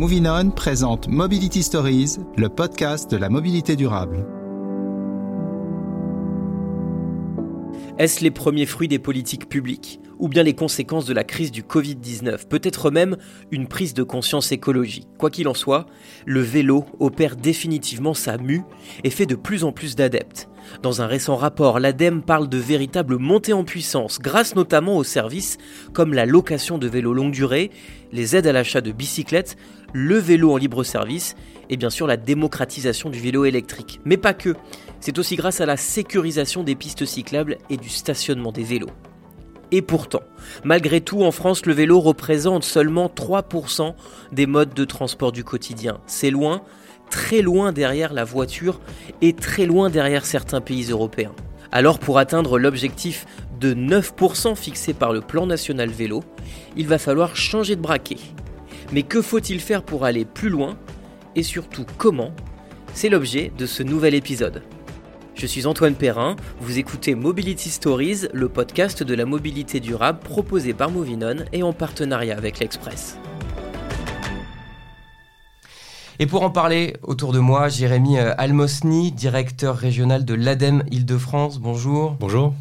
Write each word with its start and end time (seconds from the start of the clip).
Moving 0.00 0.50
présente 0.52 1.08
Mobility 1.08 1.62
Stories, 1.62 2.16
le 2.38 2.48
podcast 2.48 3.10
de 3.10 3.18
la 3.18 3.28
mobilité 3.28 3.76
durable. 3.76 4.26
Est-ce 7.98 8.24
les 8.24 8.30
premiers 8.30 8.64
fruits 8.64 8.88
des 8.88 8.98
politiques 8.98 9.46
publiques? 9.50 10.00
Ou 10.20 10.28
bien 10.28 10.42
les 10.42 10.54
conséquences 10.54 11.06
de 11.06 11.14
la 11.14 11.24
crise 11.24 11.50
du 11.50 11.62
Covid-19, 11.62 12.46
peut-être 12.46 12.90
même 12.90 13.16
une 13.50 13.66
prise 13.66 13.94
de 13.94 14.02
conscience 14.02 14.52
écologique. 14.52 15.08
Quoi 15.18 15.30
qu'il 15.30 15.48
en 15.48 15.54
soit, 15.54 15.86
le 16.26 16.40
vélo 16.40 16.84
opère 17.00 17.36
définitivement 17.36 18.14
sa 18.14 18.36
mue 18.36 18.62
et 19.02 19.10
fait 19.10 19.26
de 19.26 19.34
plus 19.34 19.64
en 19.64 19.72
plus 19.72 19.96
d'adeptes. 19.96 20.48
Dans 20.82 21.00
un 21.00 21.06
récent 21.06 21.36
rapport, 21.36 21.80
l'ADEME 21.80 22.22
parle 22.22 22.48
de 22.48 22.58
véritable 22.58 23.16
montée 23.16 23.54
en 23.54 23.64
puissance, 23.64 24.18
grâce 24.20 24.54
notamment 24.54 24.98
aux 24.98 25.04
services 25.04 25.56
comme 25.94 26.12
la 26.12 26.26
location 26.26 26.76
de 26.76 26.86
vélos 26.86 27.14
longue 27.14 27.32
durée, 27.32 27.70
les 28.12 28.36
aides 28.36 28.46
à 28.46 28.52
l'achat 28.52 28.82
de 28.82 28.92
bicyclettes, 28.92 29.56
le 29.94 30.16
vélo 30.16 30.52
en 30.52 30.58
libre 30.58 30.84
service 30.84 31.34
et 31.70 31.76
bien 31.76 31.90
sûr 31.90 32.06
la 32.06 32.18
démocratisation 32.18 33.08
du 33.08 33.18
vélo 33.18 33.46
électrique. 33.46 34.00
Mais 34.04 34.18
pas 34.18 34.34
que, 34.34 34.54
c'est 35.00 35.18
aussi 35.18 35.36
grâce 35.36 35.60
à 35.62 35.66
la 35.66 35.78
sécurisation 35.78 36.62
des 36.62 36.74
pistes 36.74 37.06
cyclables 37.06 37.56
et 37.70 37.78
du 37.78 37.88
stationnement 37.88 38.52
des 38.52 38.64
vélos. 38.64 38.90
Et 39.72 39.82
pourtant, 39.82 40.22
malgré 40.64 41.00
tout, 41.00 41.22
en 41.22 41.30
France, 41.30 41.64
le 41.66 41.72
vélo 41.72 42.00
représente 42.00 42.64
seulement 42.64 43.06
3% 43.06 43.94
des 44.32 44.46
modes 44.46 44.74
de 44.74 44.84
transport 44.84 45.32
du 45.32 45.44
quotidien. 45.44 46.00
C'est 46.06 46.30
loin, 46.30 46.62
très 47.08 47.42
loin 47.42 47.72
derrière 47.72 48.12
la 48.12 48.24
voiture 48.24 48.80
et 49.20 49.32
très 49.32 49.66
loin 49.66 49.90
derrière 49.90 50.26
certains 50.26 50.60
pays 50.60 50.90
européens. 50.90 51.34
Alors 51.72 52.00
pour 52.00 52.18
atteindre 52.18 52.58
l'objectif 52.58 53.26
de 53.60 53.74
9% 53.74 54.56
fixé 54.56 54.92
par 54.92 55.12
le 55.12 55.20
plan 55.20 55.46
national 55.46 55.90
vélo, 55.90 56.24
il 56.76 56.88
va 56.88 56.98
falloir 56.98 57.36
changer 57.36 57.76
de 57.76 57.80
braquet. 57.80 58.16
Mais 58.92 59.04
que 59.04 59.22
faut-il 59.22 59.60
faire 59.60 59.84
pour 59.84 60.04
aller 60.04 60.24
plus 60.24 60.48
loin? 60.48 60.76
Et 61.36 61.44
surtout 61.44 61.86
comment? 61.96 62.32
C'est 62.92 63.08
l'objet 63.08 63.52
de 63.56 63.66
ce 63.66 63.84
nouvel 63.84 64.14
épisode. 64.14 64.62
Je 65.40 65.46
suis 65.46 65.66
Antoine 65.66 65.94
Perrin, 65.94 66.36
vous 66.60 66.78
écoutez 66.78 67.14
Mobility 67.14 67.70
Stories, 67.70 68.28
le 68.34 68.50
podcast 68.50 69.02
de 69.02 69.14
la 69.14 69.24
mobilité 69.24 69.80
durable 69.80 70.18
proposé 70.18 70.74
par 70.74 70.90
Movinon 70.90 71.46
et 71.54 71.62
en 71.62 71.72
partenariat 71.72 72.36
avec 72.36 72.58
l'Express. 72.58 73.16
Et 76.18 76.26
pour 76.26 76.42
en 76.42 76.50
parler 76.50 76.94
autour 77.02 77.32
de 77.32 77.38
moi, 77.38 77.70
Jérémy 77.70 78.18
euh, 78.18 78.34
Almosny, 78.36 79.12
directeur 79.12 79.78
régional 79.78 80.26
de 80.26 80.34
l'ADEME 80.34 80.82
Île-de-France. 80.90 81.58
Bonjour. 81.58 82.18
Bonjour. 82.20 82.52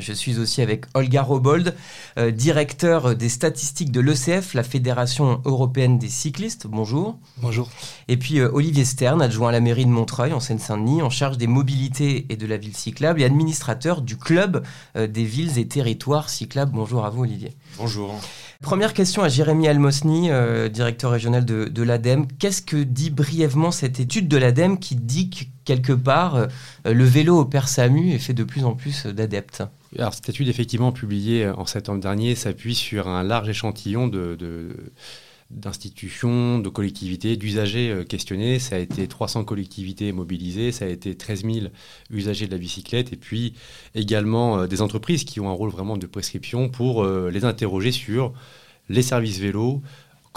Je 0.00 0.12
suis 0.12 0.38
aussi 0.38 0.62
avec 0.62 0.86
Olga 0.94 1.22
Robold, 1.22 1.74
euh, 2.18 2.30
directeur 2.30 3.14
des 3.16 3.28
statistiques 3.28 3.92
de 3.92 4.00
l'ECF, 4.00 4.54
la 4.54 4.62
Fédération 4.62 5.40
européenne 5.44 5.98
des 5.98 6.08
cyclistes. 6.08 6.66
Bonjour. 6.66 7.18
Bonjour. 7.38 7.70
Et 8.08 8.16
puis 8.16 8.38
euh, 8.38 8.50
Olivier 8.52 8.84
Stern, 8.84 9.20
adjoint 9.22 9.48
à 9.48 9.52
la 9.52 9.60
mairie 9.60 9.84
de 9.84 9.90
Montreuil, 9.90 10.32
en 10.32 10.40
Seine-Saint-Denis, 10.40 11.02
en 11.02 11.10
charge 11.10 11.38
des 11.38 11.46
mobilités 11.46 12.26
et 12.28 12.36
de 12.36 12.46
la 12.46 12.56
ville 12.56 12.76
cyclable 12.76 13.20
et 13.22 13.24
administrateur 13.24 14.02
du 14.02 14.16
club 14.16 14.64
euh, 14.96 15.06
des 15.06 15.24
villes 15.24 15.58
et 15.58 15.66
territoires 15.66 16.28
cyclables. 16.28 16.72
Bonjour 16.72 17.04
à 17.04 17.10
vous, 17.10 17.22
Olivier. 17.22 17.52
Bonjour. 17.76 18.14
Première 18.60 18.92
question 18.92 19.22
à 19.22 19.28
Jérémy 19.28 19.68
Almosny, 19.68 20.30
directeur 20.72 21.12
régional 21.12 21.44
de, 21.44 21.66
de 21.66 21.82
l'ADEME. 21.82 22.26
Qu'est-ce 22.38 22.60
que 22.60 22.76
dit 22.76 23.10
brièvement 23.10 23.70
cette 23.70 24.00
étude 24.00 24.26
de 24.26 24.36
l'ADEME 24.36 24.78
qui 24.80 24.96
dit 24.96 25.30
que 25.30 25.44
quelque 25.64 25.92
part, 25.92 26.48
le 26.84 27.04
vélo 27.04 27.38
opère 27.38 27.68
SAMU 27.68 28.10
et 28.10 28.18
fait 28.18 28.34
de 28.34 28.42
plus 28.42 28.64
en 28.64 28.74
plus 28.74 29.06
d'adeptes? 29.06 29.62
Alors, 29.96 30.12
cette 30.12 30.28
étude, 30.28 30.48
effectivement, 30.48 30.90
publiée 30.90 31.48
en 31.48 31.66
septembre 31.66 32.00
dernier, 32.00 32.34
s'appuie 32.34 32.74
sur 32.74 33.06
un 33.06 33.22
large 33.22 33.48
échantillon 33.48 34.08
de, 34.08 34.36
d'institutions, 35.50 36.58
de 36.58 36.68
collectivités, 36.68 37.36
d'usagers 37.36 37.90
euh, 37.90 38.04
questionnés. 38.04 38.58
Ça 38.58 38.76
a 38.76 38.78
été 38.78 39.08
300 39.08 39.44
collectivités 39.44 40.12
mobilisées, 40.12 40.72
ça 40.72 40.84
a 40.84 40.88
été 40.88 41.16
13 41.16 41.44
000 41.44 41.66
usagers 42.10 42.46
de 42.46 42.52
la 42.52 42.58
bicyclette, 42.58 43.12
et 43.12 43.16
puis 43.16 43.54
également 43.94 44.58
euh, 44.58 44.66
des 44.66 44.82
entreprises 44.82 45.24
qui 45.24 45.40
ont 45.40 45.48
un 45.48 45.52
rôle 45.52 45.70
vraiment 45.70 45.96
de 45.96 46.06
prescription 46.06 46.68
pour 46.68 47.02
euh, 47.02 47.30
les 47.30 47.44
interroger 47.44 47.92
sur 47.92 48.34
les 48.90 49.02
services 49.02 49.38
vélos, 49.38 49.82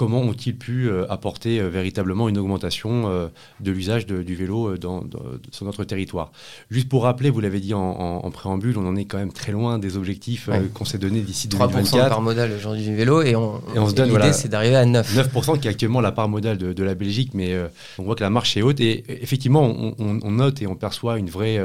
comment 0.02 0.22
ont-ils 0.22 0.56
pu 0.56 0.90
euh, 0.90 1.06
apporter 1.10 1.60
euh, 1.60 1.70
véritablement 1.70 2.28
une 2.28 2.40
augmentation 2.40 3.08
euh, 3.08 3.28
de 3.60 3.72
l'usage 3.72 4.08
du 4.08 4.34
vélo 4.34 4.76
dans, 4.76 5.04
sur 5.52 5.64
notre 5.64 5.84
territoire. 5.84 6.32
Juste 6.72 6.90
pour 6.90 7.04
rappeler, 7.04 7.30
vous 7.30 7.40
l'avez 7.40 7.60
dit 7.60 7.76
en, 7.76 8.32
préambule, 8.32 8.80
on 8.80 8.88
en 8.88 8.96
est 8.96 9.06
quand 9.06 9.20
même 9.20 9.32
très 9.32 9.52
loin 9.52 9.78
des 9.78 9.98
objectifs 9.98 10.50
qu'on 10.74 10.86
s'est 10.86 10.98
donnés 10.98 11.22
d'ici 11.22 11.48
2024. 11.50 12.08
3% 12.08 12.10
par 12.10 12.22
modal 12.22 12.52
aujourd'hui 12.52 12.84
du 12.84 12.96
vélo 12.96 13.22
et 13.22 13.36
on, 13.36 13.62
se 13.88 13.94
donne 13.94 14.10
l'idée 14.10 14.34
c'est 14.34 14.48
d'arriver 14.48 14.76
à 14.76 14.86
9. 14.86 15.16
9% 15.16 15.60
qui 15.60 15.68
est 15.68 15.72
actuellement 15.72 16.02
la 16.02 16.12
part 16.12 16.30
modale 16.30 16.58
de, 16.58 16.84
la 16.84 16.96
Belgique, 16.96 17.36
mais 17.36 17.56
on 18.00 18.04
voit 18.04 18.16
que 18.16 18.24
la 18.24 18.32
marche 18.32 18.58
est 18.58 18.64
haute 18.64 18.80
et 18.80 19.04
effectivement 19.22 19.94
on, 20.00 20.32
note 20.32 20.64
et 20.64 20.68
on 20.68 20.76
perçoit 20.76 21.20
une 21.20 21.30
vraie 21.30 21.60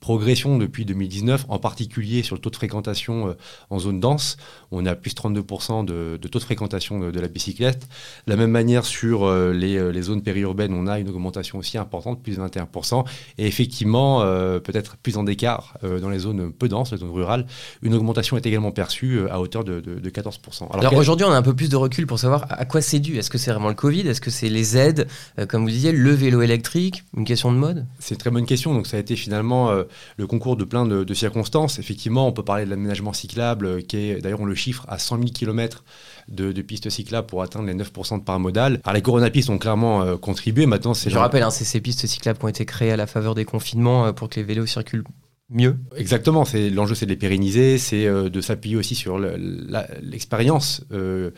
progression 0.00 0.58
depuis 0.58 0.84
2019, 0.84 1.46
en 1.48 1.60
particulier 1.60 2.24
sur 2.24 2.34
le 2.34 2.40
taux 2.40 2.50
de 2.50 2.56
fréquentation 2.56 3.36
en 3.70 3.78
zone 3.78 4.00
dense. 4.00 4.38
On 4.72 4.86
a 4.86 4.96
plus 4.96 5.14
32% 5.14 5.84
de, 5.84 6.18
de, 6.20 6.28
taux 6.28 6.40
de 6.40 6.44
fréquentation 6.44 7.10
de 7.10 7.20
la 7.20 7.28
bicyclette 7.28 7.75
de 7.80 8.32
la 8.32 8.36
même 8.36 8.50
manière, 8.50 8.84
sur 8.84 9.24
euh, 9.24 9.52
euh, 9.52 9.92
les, 9.92 10.02
zones 10.02 10.22
périurbaines, 10.22 10.72
on 10.72 10.86
a 10.86 10.98
une 10.98 11.08
augmentation 11.08 11.58
aussi 11.58 11.78
importante, 11.78 12.22
plus 12.22 12.36
de 12.36 12.42
21%. 12.42 13.04
Et 13.38 13.46
effectivement, 13.46 14.22
euh, 14.22 14.58
peut-être 14.58 14.96
plus 14.96 15.16
en 15.16 15.26
écart 15.26 15.74
dans 15.82 16.10
les 16.10 16.18
zones 16.18 16.52
peu 16.52 16.68
denses, 16.68 16.92
les 16.92 16.98
zones 16.98 17.10
rurales, 17.10 17.46
une 17.82 17.94
augmentation 17.94 18.36
est 18.36 18.46
également 18.46 18.72
perçue 18.72 19.28
à 19.30 19.40
hauteur 19.40 19.64
de, 19.64 19.80
14%. 20.06 20.70
Alors, 20.72 20.94
aujourd'hui, 20.94 21.26
on 21.26 21.30
a 21.30 21.36
un 21.36 21.42
peu 21.42 21.54
plus 21.54 21.68
de 21.68 21.76
recul 21.76 22.06
pour 22.06 22.18
savoir 22.18 22.46
à 22.48 22.64
quoi 22.64 22.80
c'est 22.80 22.98
dû. 22.98 23.16
Est-ce 23.18 23.30
que 23.30 23.38
c'est 23.38 23.50
vraiment 23.50 23.68
le 23.68 23.74
Covid? 23.74 24.08
Est-ce 24.08 24.20
que 24.20 24.30
c'est 24.30 24.48
les 24.48 24.76
aides, 24.76 25.06
comme 25.48 25.62
vous 25.62 25.70
disiez, 25.70 25.92
le 25.92 26.10
vélo 26.10 26.42
électrique 26.42 27.04
Une 27.16 27.24
question 27.24 27.52
de 27.52 27.56
mode? 27.56 27.86
C'est 27.98 28.14
une 28.14 28.18
très 28.18 28.30
bonne 28.30 28.46
question. 28.46 28.74
Donc 28.74 28.86
ça 28.86 28.96
a 28.96 29.00
été 29.00 29.16
finalement 29.16 29.70
le 30.16 30.26
concours 30.26 30.56
de 30.56 30.64
plein 30.64 30.86
de, 30.86 31.04
de 31.04 31.14
circonstances. 31.14 31.78
Effectivement, 31.78 32.26
on 32.26 32.32
peut 32.32 32.44
parler 32.44 32.64
de 32.64 32.70
l'aménagement 32.70 33.12
cyclable, 33.12 33.82
qui 33.84 33.96
est 33.96 34.20
d'ailleurs 34.20 34.40
on 34.40 34.46
le 34.46 34.54
chiffre 34.54 34.84
à 34.88 34.98
100 34.98 35.18
000 35.18 35.28
km 35.30 35.84
de, 36.28 36.62
pistes 36.62 36.90
cyclables 36.90 37.26
pour 37.26 37.42
atteindre 37.42 37.65
les 37.66 37.74
9% 37.74 38.18
de 38.18 38.24
part 38.24 38.40
modale. 38.40 38.80
Alors 38.84 38.94
les 38.94 39.02
coronapistes 39.02 39.50
ont 39.50 39.58
clairement 39.58 40.02
euh, 40.02 40.16
contribué. 40.16 40.66
Maintenant, 40.66 40.94
c'est. 40.94 41.10
Je 41.10 41.18
rappelle, 41.18 41.42
hein, 41.42 41.50
c'est 41.50 41.64
ces 41.64 41.80
pistes 41.80 42.06
cyclables 42.06 42.38
qui 42.38 42.44
ont 42.44 42.48
été 42.48 42.64
créées 42.64 42.92
à 42.92 42.96
la 42.96 43.06
faveur 43.06 43.34
des 43.34 43.44
confinements 43.44 44.06
euh, 44.06 44.12
pour 44.12 44.28
que 44.28 44.36
les 44.36 44.42
vélos 44.42 44.66
circulent 44.66 45.04
mieux. 45.48 45.76
Exactement, 45.96 46.44
l'enjeu, 46.72 46.94
c'est 46.94 47.06
de 47.06 47.10
les 47.10 47.16
pérenniser, 47.16 47.78
c'est 47.78 48.06
euh, 48.06 48.28
de 48.28 48.40
s'appuyer 48.40 48.76
aussi 48.76 48.96
sur 48.96 49.18
l'expérience 49.18 50.84
euh, 50.92 51.30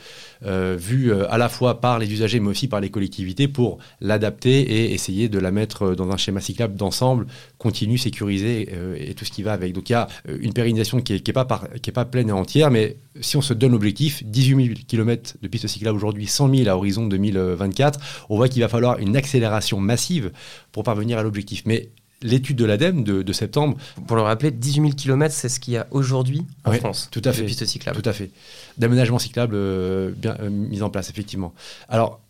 euh, 0.44 0.76
vue 0.78 1.12
à 1.12 1.36
la 1.36 1.48
fois 1.48 1.80
par 1.80 1.98
les 1.98 2.10
usagers, 2.10 2.40
mais 2.40 2.48
aussi 2.48 2.68
par 2.68 2.80
les 2.80 2.90
collectivités, 2.90 3.48
pour 3.48 3.78
l'adapter 4.00 4.60
et 4.60 4.94
essayer 4.94 5.28
de 5.28 5.38
la 5.38 5.50
mettre 5.50 5.94
dans 5.94 6.10
un 6.10 6.16
schéma 6.16 6.40
cyclable 6.40 6.74
d'ensemble, 6.74 7.26
continu, 7.58 7.98
sécurisé 7.98 8.70
et 8.96 9.14
tout 9.14 9.24
ce 9.24 9.30
qui 9.30 9.42
va 9.42 9.52
avec. 9.52 9.72
Donc 9.74 9.90
il 9.90 9.92
y 9.92 9.96
a 9.96 10.08
une 10.40 10.52
pérennisation 10.52 11.00
qui 11.00 11.12
n'est 11.12 11.18
est 11.18 11.32
pas, 11.32 11.44
pas 11.44 12.04
pleine 12.06 12.30
et 12.30 12.32
entière, 12.32 12.70
mais 12.70 12.96
si 13.20 13.36
on 13.36 13.42
se 13.42 13.52
donne 13.52 13.72
l'objectif, 13.72 14.24
18 14.24 14.66
000 14.66 14.78
km 14.86 15.34
de 15.40 15.48
pistes 15.48 15.66
cyclables 15.66 15.96
aujourd'hui, 15.96 16.26
100 16.26 16.54
000 16.54 16.68
à 16.68 16.76
horizon 16.76 17.06
2024, 17.06 18.26
on 18.30 18.36
voit 18.36 18.48
qu'il 18.48 18.62
va 18.62 18.68
falloir 18.68 18.98
une 18.98 19.16
accélération 19.16 19.80
massive 19.80 20.32
pour 20.72 20.82
parvenir 20.82 21.18
à 21.18 21.22
l'objectif. 21.22 21.62
Mais 21.66 21.90
l'étude 22.22 22.56
de 22.56 22.64
l'ADEME 22.64 23.04
de, 23.04 23.32
septembre. 23.32 23.76
Pour 24.06 24.16
le 24.16 24.22
rappeler, 24.22 24.50
18 24.50 24.80
000 24.80 24.92
km, 24.94 25.34
c'est 25.34 25.48
ce 25.48 25.60
qu'il 25.60 25.74
y 25.74 25.76
a 25.76 25.86
aujourd'hui 25.90 26.46
en 26.64 26.72
France. 26.72 27.08
Tout 27.10 27.22
à 27.24 27.32
fait. 27.32 27.42
De 27.42 27.46
pistes 27.46 27.64
cyclables. 27.66 28.00
Tout 28.00 28.08
à 28.08 28.12
fait. 28.12 28.30
D'aménagement 28.76 29.18
cyclable 29.18 29.54
euh, 29.54 30.10
bien 30.16 30.36
euh, 30.40 30.50
mis 30.50 30.82
en 30.82 30.90
place, 30.90 31.10
effectivement. 31.10 31.54
Alors, 31.88 32.20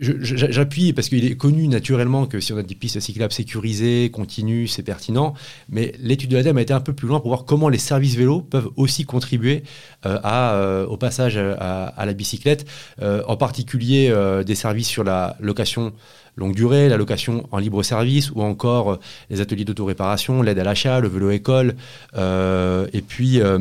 J'appuie 0.00 0.92
parce 0.92 1.08
qu'il 1.08 1.24
est 1.24 1.36
connu 1.36 1.68
naturellement 1.68 2.26
que 2.26 2.40
si 2.40 2.52
on 2.52 2.58
a 2.58 2.62
des 2.62 2.74
pistes 2.74 3.00
cyclables 3.00 3.32
sécurisées, 3.32 4.10
continues, 4.10 4.68
c'est 4.68 4.82
pertinent. 4.82 5.34
Mais 5.68 5.92
l'étude 5.98 6.30
de 6.30 6.36
l'ADEME 6.36 6.58
a 6.58 6.62
été 6.62 6.72
un 6.72 6.80
peu 6.80 6.92
plus 6.92 7.08
loin 7.08 7.20
pour 7.20 7.28
voir 7.28 7.44
comment 7.44 7.68
les 7.68 7.78
services 7.78 8.14
vélos 8.14 8.40
peuvent 8.42 8.70
aussi 8.76 9.04
contribuer 9.04 9.62
euh, 10.06 10.18
à, 10.22 10.84
au 10.88 10.96
passage 10.96 11.36
à, 11.36 11.86
à 11.86 12.06
la 12.06 12.12
bicyclette, 12.12 12.66
en 13.02 13.36
particulier 13.36 14.12
des 14.46 14.54
services 14.54 14.88
sur 14.88 15.04
la 15.04 15.36
location 15.40 15.92
longue 16.38 16.54
durée, 16.54 16.88
la 16.88 16.96
location 16.96 17.46
en 17.50 17.58
libre 17.58 17.82
service 17.82 18.30
ou 18.30 18.42
encore 18.42 18.92
euh, 18.92 19.00
les 19.28 19.40
ateliers 19.40 19.64
d'autoréparation, 19.64 20.40
l'aide 20.42 20.58
à 20.58 20.64
l'achat, 20.64 21.00
le 21.00 21.08
vélo 21.08 21.30
école, 21.30 21.74
euh, 22.16 22.86
et 22.92 23.02
puis 23.02 23.40
euh, 23.40 23.58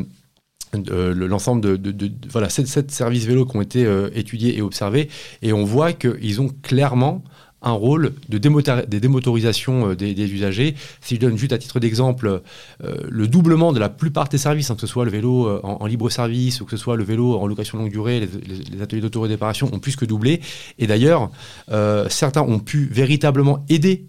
l'ensemble 0.90 1.62
de, 1.62 2.12
voilà, 2.30 2.50
sept, 2.50 2.92
services 2.92 3.26
vélos 3.26 3.46
qui 3.46 3.58
ont 3.58 3.62
été 3.62 3.88
étudiés 4.14 4.58
et 4.58 4.62
observés. 4.62 5.10
Et 5.42 5.54
on 5.54 5.64
voit 5.64 5.94
qu'ils 5.94 6.42
ont 6.42 6.50
clairement 6.62 7.24
un 7.62 7.72
rôle 7.72 8.14
de 8.30 8.38
démotorisations 8.38 9.90
euh, 9.90 9.96
des, 9.96 10.32
usagers. 10.32 10.76
Si 11.02 11.16
je 11.16 11.20
donne 11.20 11.38
juste 11.38 11.54
à 11.54 11.58
titre 11.58 11.80
d'exemple 11.80 12.42
euh, 12.84 12.96
le 13.10 13.28
doublement 13.28 13.74
de 13.74 13.80
la 13.80 13.90
plupart 13.90 14.30
des 14.30 14.38
services, 14.38 14.70
hein, 14.70 14.76
que 14.76 14.82
ce 14.82 14.88
soit 14.88 15.06
le 15.06 15.12
vélo 15.12 15.48
euh, 15.48 15.60
en, 15.64 15.86
libre 15.88 16.10
service 16.10 16.62
ou 16.62 16.66
que 16.66 16.72
ce 16.72 16.78
soit 16.78 16.96
le 16.96 17.04
vélo 17.04 17.38
en 17.38 17.48
location 17.48 17.78
longue 17.78 17.92
durée, 17.92 18.20
les, 18.20 18.82
ateliers 18.82 19.02
d'autoréparation 19.02 19.70
ont 19.74 19.80
plus 19.80 19.96
que 19.96 20.06
doublé. 20.06 20.42
Et 20.78 20.88
d'ailleurs, 20.88 21.30
certains 22.10 22.42
ont 22.42 22.60
pu 22.60 22.88
véritablement 22.92 23.66
aider 23.70 24.06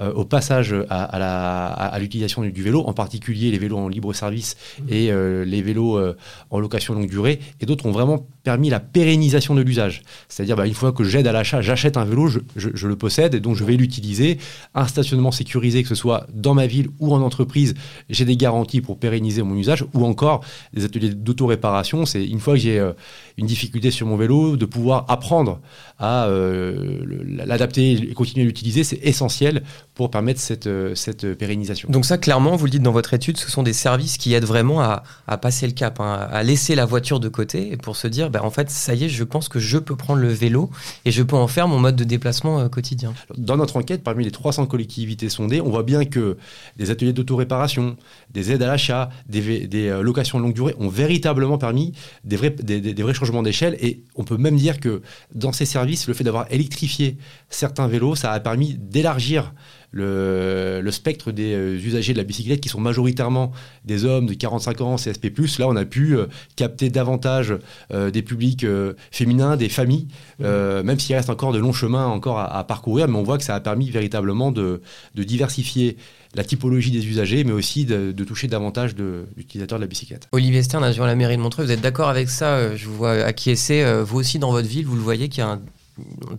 euh, 0.00 0.12
au 0.12 0.24
passage 0.24 0.74
à, 0.90 1.96
l'utilisation 2.00 2.42
du, 2.42 2.62
vélo, 2.62 2.80
en 2.80 2.92
particulier 2.92 3.52
les 3.52 3.58
vélos 3.58 3.78
en 3.78 3.86
libre 3.86 4.12
service 4.12 4.56
mmh. 4.56 4.82
et 4.88 5.12
euh, 5.12 5.44
les 5.44 5.62
vélos 5.62 5.96
euh, 5.96 6.16
en 6.50 6.58
location 6.58 6.94
longue 6.94 7.08
durée, 7.08 7.38
et 7.60 7.66
d'autres 7.66 7.86
ont 7.86 7.92
vraiment 7.92 8.26
permis 8.44 8.70
la 8.70 8.78
pérennisation 8.78 9.54
de 9.54 9.62
l'usage. 9.62 10.02
C'est-à-dire, 10.28 10.56
bah, 10.56 10.66
une 10.66 10.74
fois 10.74 10.92
que 10.92 11.02
j'aide 11.02 11.26
à 11.26 11.32
l'achat, 11.32 11.60
j'achète 11.62 11.96
un 11.96 12.04
vélo, 12.04 12.28
je, 12.28 12.86
le 12.86 12.96
possède, 12.96 13.34
et 13.34 13.40
donc 13.40 13.56
je 13.56 13.64
vais 13.64 13.76
l'utiliser. 13.76 14.38
Un 14.74 14.86
stationnement 14.86 15.32
sécurisé, 15.32 15.82
que 15.82 15.88
ce 15.88 15.94
soit 15.94 16.26
dans 16.32 16.54
ma 16.54 16.66
ville 16.66 16.88
ou 17.00 17.14
en 17.14 17.22
entreprise, 17.22 17.74
j'ai 18.08 18.24
des 18.24 18.36
garanties 18.36 18.80
pour 18.80 18.98
pérenniser 18.98 19.42
mon 19.42 19.56
usage, 19.56 19.84
ou 19.94 20.04
encore 20.04 20.44
des 20.74 20.84
ateliers 20.84 21.10
d'autoréparation. 21.10 22.06
C'est 22.06 22.24
une 22.24 22.40
fois 22.40 22.54
que 22.54 22.60
j'ai 22.60 22.92
une 23.38 23.46
difficulté 23.46 23.90
sur 23.90 24.06
mon 24.06 24.16
vélo, 24.16 24.56
de 24.56 24.66
pouvoir 24.66 25.06
apprendre 25.08 25.60
à 25.98 26.28
l'adapter 26.28 27.92
et 27.92 28.14
continuer 28.14 28.44
à 28.44 28.46
l'utiliser, 28.46 28.84
c'est 28.84 29.00
essentiel 29.02 29.62
pour 29.94 30.10
permettre 30.10 30.40
cette, 30.40 30.66
euh, 30.66 30.94
cette 30.94 31.34
pérennisation. 31.34 31.88
Donc 31.90 32.04
ça, 32.04 32.18
clairement, 32.18 32.56
vous 32.56 32.64
le 32.64 32.70
dites 32.70 32.82
dans 32.82 32.92
votre 32.92 33.14
étude, 33.14 33.36
ce 33.36 33.50
sont 33.50 33.62
des 33.62 33.72
services 33.72 34.18
qui 34.18 34.34
aident 34.34 34.44
vraiment 34.44 34.80
à, 34.80 35.04
à 35.26 35.36
passer 35.38 35.66
le 35.66 35.72
cap, 35.72 36.00
hein, 36.00 36.28
à 36.30 36.42
laisser 36.42 36.74
la 36.74 36.84
voiture 36.84 37.20
de 37.20 37.28
côté 37.28 37.72
et 37.72 37.76
pour 37.76 37.96
se 37.96 38.08
dire, 38.08 38.30
bah, 38.34 38.42
en 38.42 38.50
fait, 38.50 38.68
ça 38.68 38.96
y 38.96 39.04
est, 39.04 39.08
je 39.08 39.22
pense 39.22 39.48
que 39.48 39.60
je 39.60 39.78
peux 39.78 39.94
prendre 39.94 40.20
le 40.20 40.26
vélo 40.26 40.68
et 41.04 41.12
je 41.12 41.22
peux 41.22 41.36
en 41.36 41.46
faire 41.46 41.68
mon 41.68 41.78
mode 41.78 41.94
de 41.94 42.02
déplacement 42.02 42.58
euh, 42.58 42.68
quotidien. 42.68 43.14
Dans 43.38 43.56
notre 43.56 43.76
enquête, 43.76 44.02
parmi 44.02 44.24
les 44.24 44.32
300 44.32 44.66
collectivités 44.66 45.28
sondées, 45.28 45.60
on 45.60 45.70
voit 45.70 45.84
bien 45.84 46.04
que 46.04 46.36
des 46.76 46.90
ateliers 46.90 47.12
d'autoréparation, 47.12 47.96
des 48.32 48.50
aides 48.50 48.64
à 48.64 48.66
l'achat, 48.66 49.10
des, 49.28 49.70
euh, 49.72 50.02
locations 50.02 50.38
de 50.38 50.42
longue 50.42 50.52
durée 50.52 50.74
ont 50.80 50.88
véritablement 50.88 51.58
permis 51.58 51.92
des 52.24 52.34
vrais, 52.34 52.50
des 52.50 53.02
vrais 53.04 53.14
changements 53.14 53.44
d'échelle 53.44 53.76
et 53.80 54.02
on 54.16 54.24
peut 54.24 54.36
même 54.36 54.56
dire 54.56 54.80
que 54.80 55.02
dans 55.32 55.52
ces 55.52 55.64
services, 55.64 56.08
le 56.08 56.14
fait 56.14 56.24
d'avoir 56.24 56.50
électrifié 56.50 57.16
certains 57.50 57.86
vélos, 57.86 58.16
ça 58.16 58.32
a 58.32 58.40
permis 58.40 58.74
d'élargir 58.74 59.54
le, 59.94 60.90
spectre 60.90 61.32
des 61.32 61.54
euh, 61.54 61.76
usagers 61.76 62.12
de 62.12 62.18
la 62.18 62.24
bicyclette 62.24 62.60
qui 62.60 62.68
sont 62.68 62.80
majoritairement 62.80 63.52
des 63.84 64.04
hommes 64.04 64.26
de 64.26 64.34
45 64.34 64.80
ans, 64.80 64.96
CSP+. 64.96 65.32
Là, 65.58 65.68
on 65.68 65.76
a 65.76 65.84
pu 65.84 66.16
euh, 66.16 66.26
capter 66.56 66.90
davantage 66.90 67.54
euh, 67.92 68.10
des 68.10 68.22
publics 68.22 68.66
féminins, 69.10 69.56
des 69.56 69.68
familles, 69.68 70.06
même 70.40 70.98
s'il 70.98 71.14
reste 71.16 71.30
encore 71.30 71.52
de 71.52 71.58
longs 71.58 71.72
chemins 71.72 72.06
encore 72.06 72.38
à, 72.38 72.64
parcourir, 72.66 73.08
mais 73.08 73.16
on 73.16 73.22
voit 73.22 73.38
que 73.38 73.44
ça 73.44 73.54
a 73.54 73.60
permis 73.60 73.90
véritablement 73.90 74.50
de, 74.50 74.80
diversifier 75.14 75.96
la 76.34 76.42
typologie 76.42 76.90
des 76.90 77.06
usagers, 77.06 77.44
mais 77.44 77.52
aussi 77.52 77.84
de, 77.84 78.12
toucher 78.24 78.48
davantage 78.48 78.94
d'utilisateurs 78.94 79.78
de, 79.78 79.84
la 79.84 79.88
bicyclette. 79.88 80.28
Olivier 80.32 80.62
Stern, 80.62 80.82
adjoint 80.82 81.06
la 81.06 81.14
mairie 81.14 81.36
de 81.36 81.42
Montreux, 81.42 81.64
vous 81.64 81.70
êtes 81.70 81.80
d'accord 81.80 82.08
avec 82.08 82.28
ça 82.28 82.74
Je 82.76 82.86
vous 82.86 82.96
vois 82.96 83.12
acquiescer. 83.12 83.84
Vous 84.04 84.18
aussi, 84.18 84.38
dans 84.38 84.50
votre 84.50 84.68
ville, 84.68 84.86
vous 84.86 84.96
le 84.96 85.02
voyez 85.02 85.28
qu'il 85.28 85.40
y 85.40 85.46
a 85.46 85.50
un 85.50 85.60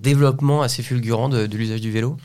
développement 0.02 0.62
assez 0.62 0.84
fulgurant 0.84 1.30
de 1.30 1.46
l'usage 1.56 1.82
du 1.82 1.92
vélo? 1.92 2.18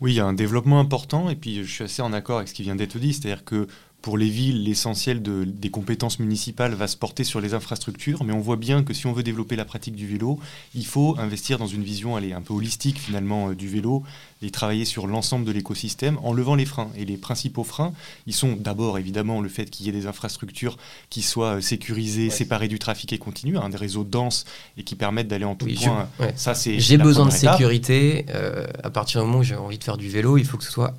Oui, 0.00 0.12
il 0.12 0.16
y 0.16 0.20
a 0.20 0.26
un 0.26 0.34
développement 0.34 0.78
important 0.78 1.30
et 1.30 1.36
puis 1.36 1.64
je 1.64 1.70
suis 1.70 1.84
assez 1.84 2.02
en 2.02 2.12
accord 2.12 2.36
avec 2.38 2.48
ce 2.48 2.54
qui 2.54 2.62
vient 2.62 2.76
d'être 2.76 2.98
dit, 2.98 3.14
c'est-à-dire 3.14 3.44
que 3.44 3.66
pour 4.02 4.18
les 4.18 4.28
villes, 4.28 4.62
l'essentiel 4.62 5.20
de, 5.20 5.42
des 5.42 5.70
compétences 5.70 6.20
municipales 6.20 6.74
va 6.74 6.86
se 6.86 6.96
porter 6.96 7.24
sur 7.24 7.40
les 7.40 7.54
infrastructures, 7.54 8.22
mais 8.22 8.32
on 8.32 8.38
voit 8.38 8.56
bien 8.56 8.84
que 8.84 8.94
si 8.94 9.06
on 9.06 9.12
veut 9.12 9.24
développer 9.24 9.56
la 9.56 9.64
pratique 9.64 9.96
du 9.96 10.06
vélo, 10.06 10.38
il 10.76 10.86
faut 10.86 11.16
investir 11.18 11.58
dans 11.58 11.66
une 11.66 11.82
vision 11.82 12.14
allez, 12.14 12.32
un 12.32 12.40
peu 12.40 12.54
holistique 12.54 13.00
finalement 13.00 13.48
euh, 13.48 13.54
du 13.56 13.68
vélo 13.68 14.04
et 14.42 14.50
travailler 14.50 14.84
sur 14.84 15.06
l'ensemble 15.06 15.44
de 15.44 15.52
l'écosystème 15.52 16.18
en 16.22 16.32
levant 16.32 16.54
les 16.54 16.66
freins. 16.66 16.90
Et 16.96 17.04
les 17.04 17.16
principaux 17.16 17.64
freins, 17.64 17.92
ils 18.26 18.34
sont 18.34 18.56
d'abord 18.58 18.98
évidemment 18.98 19.40
le 19.40 19.48
fait 19.48 19.70
qu'il 19.70 19.86
y 19.86 19.88
ait 19.88 19.92
des 19.92 20.06
infrastructures 20.06 20.76
qui 21.10 21.22
soient 21.22 21.56
euh, 21.56 21.60
sécurisées, 21.60 22.30
séparées 22.30 22.68
du 22.68 22.78
trafic 22.78 23.12
et 23.12 23.18
continues, 23.18 23.58
hein, 23.58 23.68
des 23.68 23.76
réseaux 23.76 24.04
denses 24.04 24.44
et 24.76 24.84
qui 24.84 24.94
permettent 24.94 25.28
d'aller 25.28 25.44
en 25.44 25.54
tout 25.54 25.66
point. 25.66 26.08
Ça, 26.36 26.54
c'est 26.54 26.78
j'ai 26.78 26.98
besoin 26.98 27.26
de 27.26 27.30
sécurité. 27.30 28.26
Euh, 28.30 28.66
à 28.82 28.90
partir 28.90 29.20
du 29.20 29.26
moment 29.26 29.40
où 29.40 29.42
j'ai 29.42 29.56
envie 29.56 29.78
de 29.78 29.84
faire 29.84 29.96
du 29.96 30.08
vélo, 30.08 30.38
il 30.38 30.44
faut 30.44 30.56
que 30.56 30.64
ce 30.64 30.70
soit 30.70 30.94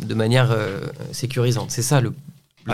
de 0.00 0.14
manière 0.14 0.56
sécurisante. 1.12 1.70
C'est 1.70 1.82
ça 1.82 2.00
le 2.00 2.12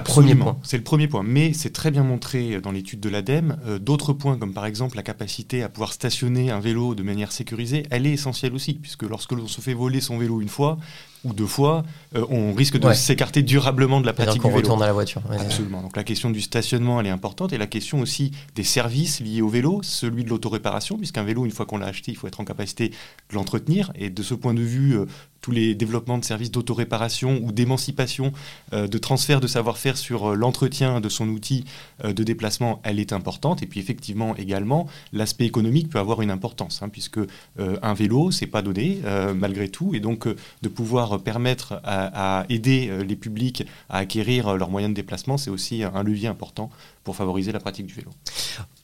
premier 0.03 0.35
point. 0.35 0.57
C'est 0.63 0.77
le 0.77 0.83
premier 0.83 1.09
point. 1.09 1.23
Mais 1.23 1.53
c'est 1.53 1.73
très 1.73 1.91
bien 1.91 2.03
montré 2.03 2.61
dans 2.61 2.73
l'étude 2.73 3.01
de 3.01 3.09
l'ADEME. 3.09 3.57
Euh, 3.67 3.79
d'autres 3.79 4.13
points, 4.13 4.37
comme 4.39 4.53
par 4.53 4.67
exemple 4.67 4.97
la 4.97 5.03
capacité 5.03 5.63
à 5.63 5.69
pouvoir 5.69 5.93
stationner 5.93 6.51
un 6.51 6.61
vélo 6.61 6.95
de 6.95 7.03
manière 7.03 7.33
sécurisée, 7.33 7.85
elle 7.91 8.07
est 8.07 8.13
essentielle 8.13 8.55
aussi, 8.55 8.75
puisque 8.75 9.03
lorsque 9.03 9.33
l'on 9.33 9.47
se 9.47 9.61
fait 9.61 9.75
voler 9.75 10.01
son 10.01 10.19
vélo 10.19 10.41
une 10.41 10.49
fois, 10.49 10.79
ou 11.25 11.33
deux 11.33 11.47
fois, 11.47 11.85
euh, 12.15 12.25
on 12.29 12.53
risque 12.53 12.79
de 12.79 12.93
s'écarter 12.93 13.43
durablement 13.43 14.01
de 14.01 14.07
la 14.07 14.13
pratique 14.13 14.43
du 14.43 14.49
vélo. 14.49 14.57
retourne 14.57 14.83
à 14.83 14.87
la 14.87 14.93
voiture. 14.93 15.23
Absolument. 15.31 15.83
Donc 15.83 15.97
la 15.97 16.05
question 16.05 16.31
du 16.31 16.41
stationnement, 16.41 17.01
elle 17.01 17.07
est 17.07 17.11
importante, 17.11 17.53
et 17.53 17.59
la 17.59 17.67
question 17.67 18.01
aussi 18.01 18.33
des 18.55 18.63
services 18.63 19.21
liés 19.21 19.41
au 19.41 19.49
vélo, 19.49 19.81
celui 19.83 20.25
de 20.25 20.31
l'autoréparation, 20.31 20.99
puisqu'un 20.99 21.23
vélo, 21.23 21.45
une 21.45 21.51
fois 21.51 21.67
qu'on 21.67 21.79
l'a 21.79 21.87
acheté, 21.87 22.13
il 22.13 22.17
faut 22.17 22.27
être 22.27 22.41
en 22.41 22.45
capacité 22.45 22.91
de 23.31 23.35
l'entretenir. 23.35 23.91
Et 23.95 24.11
de 24.11 24.23
ce 24.23 24.35
point 24.35 24.55
de 24.55 24.61
vue, 24.61 24.99
euh, 24.99 25.07
tous 25.45 25.51
les 25.51 25.75
développements 25.75 26.17
de 26.17 26.25
services 26.25 26.51
d'autoréparation 26.51 27.39
ou 27.43 27.53
d'émancipation, 27.53 28.33
euh, 28.73 28.89
de 28.89 28.97
transfert 28.97 29.41
de 29.41 29.47
savoir-faire 29.47 29.99
sur 29.99 30.35
l'entretien 30.35 31.03
de 31.03 31.11
son 31.11 31.29
outil 31.29 31.65
de 32.03 32.25
déplacement, 32.25 32.81
elle 32.83 32.99
est 32.99 33.13
importante. 33.13 33.63
Et 33.63 33.67
puis 33.67 33.79
effectivement, 33.79 34.35
également, 34.37 34.87
l'aspect 35.13 35.45
économique 35.45 35.91
peut 35.91 35.99
avoir 35.99 36.23
une 36.23 36.31
importance, 36.31 36.83
hein, 36.83 36.89
puisque 36.89 37.21
un 37.59 37.95
vélo, 37.95 38.31
c'est 38.31 38.47
pas 38.47 38.63
donné 38.63 39.01
malgré 39.35 39.69
tout, 39.69 39.95
et 39.95 40.01
donc 40.01 40.27
de 40.27 40.69
pouvoir 40.69 41.21
permettre 41.21 41.81
à, 41.85 42.45
aider 42.49 42.89
euh, 42.91 43.05
les 43.05 43.17
publics 43.17 43.65
à 43.89 43.99
acquérir 43.99 44.49
euh, 44.49 44.57
leurs 44.57 44.71
moyens 44.71 44.93
de 44.93 44.97
déplacement, 44.97 45.37
c'est 45.37 45.51
aussi 45.51 45.83
un 45.83 46.03
levier 46.03 46.29
important 46.29 46.71
pour 47.05 47.17
favoriser 47.17 47.53
la 47.53 47.61
pratique 47.61 47.87
du 47.87 47.95
vélo. 47.95 48.11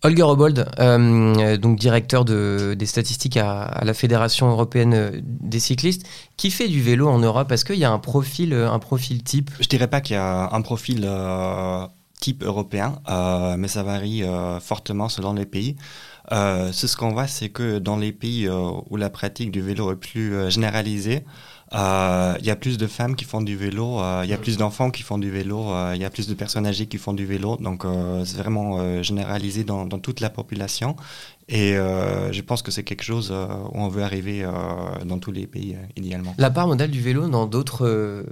Holger 0.03 0.23
Obold, 0.23 0.69
euh, 0.79 1.57
donc 1.57 1.79
directeur 1.79 2.25
de, 2.25 2.75
des 2.79 2.87
statistiques 2.87 3.37
à, 3.37 3.81
la 3.83 3.95
Fédération 3.95 4.49
européenne 4.51 5.21
des 5.25 5.59
cyclistes, 5.59 6.07
qui 6.37 6.51
fait 6.51 6.69
du 6.69 6.83
vélo 6.83 7.09
en 7.09 7.19
Europe 7.19 7.51
Est-ce 7.51 7.65
qu'il 7.65 7.79
y 7.79 7.85
a 7.85 7.91
un 7.91 7.99
profil, 7.99 8.53
un 8.53 8.79
profil 8.79 9.23
type? 9.25 9.51
Je 9.59 9.69
dirais 9.69 9.89
pas 9.89 10.01
qu'il 10.01 10.15
y 10.15 10.19
a 10.19 10.51
un 10.53 10.63
profil 10.63 11.09
type 12.21 12.43
européen, 12.45 13.01
mais 13.59 13.69
ça 13.69 13.83
varie 13.83 14.23
fortement 14.61 15.09
selon 15.09 15.33
les 15.33 15.47
pays. 15.47 15.77
Ce 16.31 16.97
qu'on 16.97 17.13
voit, 17.13 17.27
c'est 17.27 17.49
que 17.49 17.79
dans 17.79 17.97
les 17.97 18.13
pays 18.13 18.49
où 18.49 18.97
la 18.97 19.11
pratique 19.11 19.51
du 19.51 19.61
vélo 19.61 19.93
est 19.93 19.97
plus 19.97 20.51
généralisée, 20.51 21.25
euh, 21.73 22.35
il 22.41 22.47
y 22.47 22.51
a 22.51 22.57
plus 22.57 22.79
de 22.79 22.87
femmes 22.89 23.15
qui 23.15 23.25
font 23.25 23.43
du 23.43 23.57
vélo, 23.57 24.01
euh, 24.01 24.23
il 24.25 24.31
y 24.31 24.33
a 24.33 24.39
plus 24.39 24.57
d'enfants 24.57 24.91
qui 24.91 25.05
font 25.05 25.19
du 25.19 25.31
vélo, 25.31 25.73
euh, 25.73 25.93
il 25.95 26.03
y 26.03 26.05
a 26.05 26.11
plus 26.11 26.27
de 26.27 26.35
personnes 26.35 26.67
âgées 26.67 26.87
qui 26.87 26.99
font 26.99 27.13
du 27.13 27.25
vélo. 27.27 27.57
Donc 27.57 27.85
c'est 28.25 28.39
vraiment 28.39 29.03
généralisé 29.03 29.65
dans, 29.65 29.87
toute 29.89 30.21
la 30.21 30.31
population. 30.31 30.97
Et 31.53 31.73
je 31.75 32.41
pense 32.43 32.63
que 32.63 32.71
c'est 32.71 32.85
quelque 32.85 33.03
chose 33.03 33.31
où 33.33 33.71
on 33.75 33.89
veut 33.89 34.03
arriver 34.03 34.49
dans 35.05 35.19
tous 35.19 35.33
les 35.33 35.47
pays 35.47 35.77
idéalement. 35.97 36.35
La 36.39 36.51
part 36.51 36.69
modale 36.69 36.91
du 36.91 37.01
vélo 37.01 37.29
dans 37.29 37.47
d'autres 37.47 38.25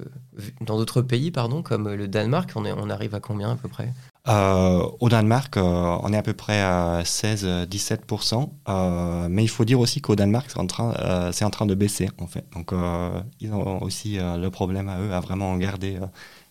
dans 0.61 0.77
d'autres 0.77 1.03
pays, 1.03 1.31
pardon, 1.31 1.63
comme 1.63 1.93
le 1.93 2.09
Danemark, 2.09 2.51
on, 2.55 2.65
est, 2.65 2.73
on 2.73 2.91
arrive 2.91 3.15
à 3.15 3.21
combien 3.21 3.51
à 3.51 3.57
peu 3.57 3.69
près? 3.69 3.93
Euh, 4.29 4.87
au 5.01 5.09
Danemark, 5.09 5.57
euh, 5.57 5.63
on 6.03 6.13
est 6.13 6.17
à 6.17 6.23
peu 6.23 6.35
près 6.35 6.61
à 6.61 7.03
16-17%. 7.03 8.51
Euh, 8.69 9.29
mais 9.31 9.43
il 9.43 9.49
faut 9.49 9.65
dire 9.65 9.81
aussi 9.81 10.01
qu'au 10.01 10.17
Danemark, 10.17 10.47
c'est 10.49 10.59
en, 10.59 10.67
train, 10.67 10.95
c'est 11.33 11.45
en 11.45 11.51
train 11.51 11.67
de 11.67 11.75
baisser, 11.75 12.11
en 12.21 12.27
fait. 12.27 12.45
Donc, 12.55 12.73
ils 13.41 13.53
ont 13.53 13.83
aussi 13.83 14.19
le 14.19 14.49
problème 14.49 14.89
à 14.89 15.01
eux 15.01 15.13
à 15.13 15.21
vraiment 15.21 15.57
garder 15.57 15.99